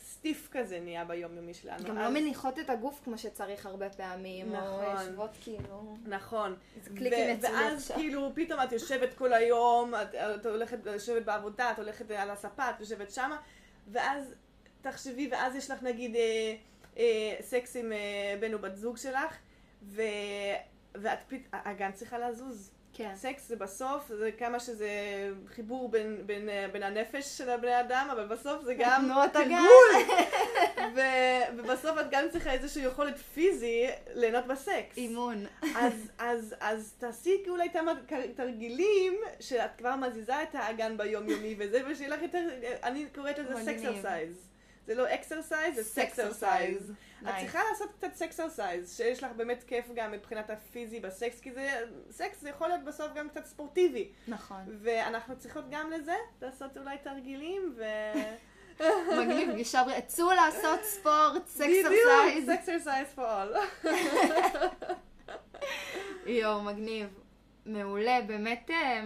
[0.00, 1.84] סטיף כזה נהיה ביום יומי שלנו.
[1.84, 4.96] גם אז- לא מניחות את הגוף כמו שצריך הרבה פעמים, או נכון.
[4.96, 5.96] יושבות כאילו...
[6.06, 6.56] נכון.
[6.76, 7.96] איזה קליקים לי ואז עכשיו.
[7.96, 12.70] כאילו פתאום את יושבת כל היום, את, את הולכת לשבת בעבודה, את הולכת על הספה,
[12.70, 13.38] את יושבת שמה,
[13.88, 14.34] ואז
[14.82, 16.54] תחשבי, ואז יש לך נגיד אה,
[16.98, 19.36] אה, סקס עם אה, בן או בת זוג שלך,
[19.82, 20.02] ו,
[20.94, 22.70] ואת פתאום, הגן צריכה לזוז.
[22.92, 23.12] כן.
[23.16, 24.90] סקס זה בסוף, זה כמה שזה
[25.54, 29.10] חיבור בין, בין, אה, בין הנפש של הבני אדם, אבל בסוף זה גם.
[29.32, 30.14] תרגול.
[30.94, 34.96] ו- ובסוף את גם צריכה איזושהי יכולת פיזי ליהנות בסקס.
[34.96, 35.46] אימון.
[35.76, 37.92] אז, אז, אז תעשי אולי כמה
[38.36, 42.48] תרגילים שאת כבר מזיזה את האגן ביומיומי וזה, ושיהיה לך יותר,
[42.82, 43.64] אני קוראת לזה.
[43.64, 44.50] sexercise.
[44.86, 46.92] זה לא exercise, זה sexercise.
[47.22, 47.34] את.
[47.40, 52.40] צריכה לעשות קצת sexercise, שיש לך באמת כיף גם מבחינת הפיזי בסקס, כי זה, סקס
[52.40, 54.08] זה יכול להיות בסוף גם קצת ספורטיבי.
[54.28, 54.78] נכון.
[54.82, 57.84] ואנחנו צריכות גם לזה לעשות אולי תרגילים, ו...
[59.20, 60.00] מגניב, גישה בריאה.
[60.00, 62.44] צאו לעשות ספורט, sexercise.
[62.44, 63.86] בדיוק, sexercise for all.
[66.26, 67.08] יואו, מגניב.
[67.66, 68.70] מעולה, באמת...
[68.70, 69.02] אה,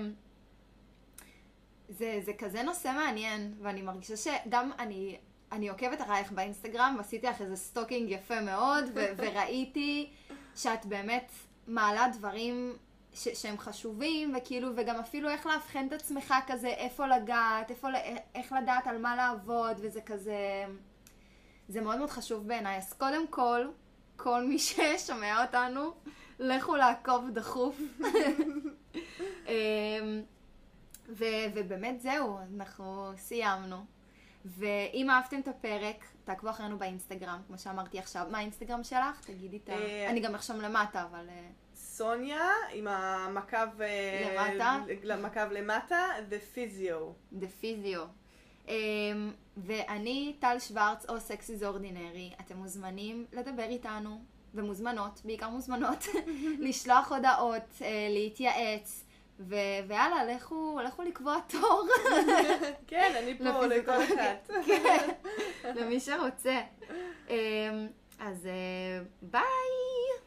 [1.88, 5.18] זה, זה כזה נושא מעניין, ואני מרגישה שגם אני
[5.54, 10.10] אני עוקבת אחרייך באינסטגרם, ועשיתי לך איזה stalking יפה מאוד, ו- וראיתי
[10.56, 11.32] שאת באמת
[11.66, 12.76] מעלה דברים
[13.14, 17.96] ש- שהם חשובים, וכאילו, וגם אפילו איך לאבחן את עצמך כזה, איפה לגעת, איפה, ל-
[18.34, 20.36] איך לדעת על מה לעבוד, וזה כזה...
[21.68, 22.76] זה מאוד מאוד חשוב בעיניי.
[22.76, 23.66] אז קודם כל,
[24.16, 25.92] כל מי ששומע אותנו,
[26.38, 27.80] לכו לעקוב דחוף.
[29.48, 30.22] אמ,
[31.08, 31.24] ו-
[31.54, 33.76] ובאמת זהו, אנחנו סיימנו.
[34.44, 38.26] ואם אהבתם את הפרק, תעקבו אחרינו באינסטגרם, כמו שאמרתי עכשיו.
[38.30, 39.20] מה האינסטגרם שלך?
[39.26, 39.72] תגידי את ה...
[39.72, 41.26] אה, אני גם עכשיו למטה, אבל...
[41.28, 44.78] אה, סוניה עם המקו אה, למטה?
[45.02, 47.34] למקו למטה, The Physio.
[47.40, 48.00] The Physio.
[48.66, 48.70] Um,
[49.56, 52.32] ואני טל שוורץ או סקסי זורדינרי.
[52.40, 54.20] אתם מוזמנים לדבר איתנו,
[54.54, 56.04] ומוזמנות, בעיקר מוזמנות,
[56.66, 59.03] לשלוח הודעות, uh, להתייעץ,
[59.40, 59.54] ו-
[59.88, 61.86] ויאללה, לכו, לכו לקבוע תור
[62.86, 63.92] כן, אני פה לכל.
[63.92, 64.50] אחת.
[64.66, 65.08] כן,
[65.74, 66.60] למי שרוצה.
[67.28, 67.32] Um,
[68.18, 70.23] אז uh, ביי!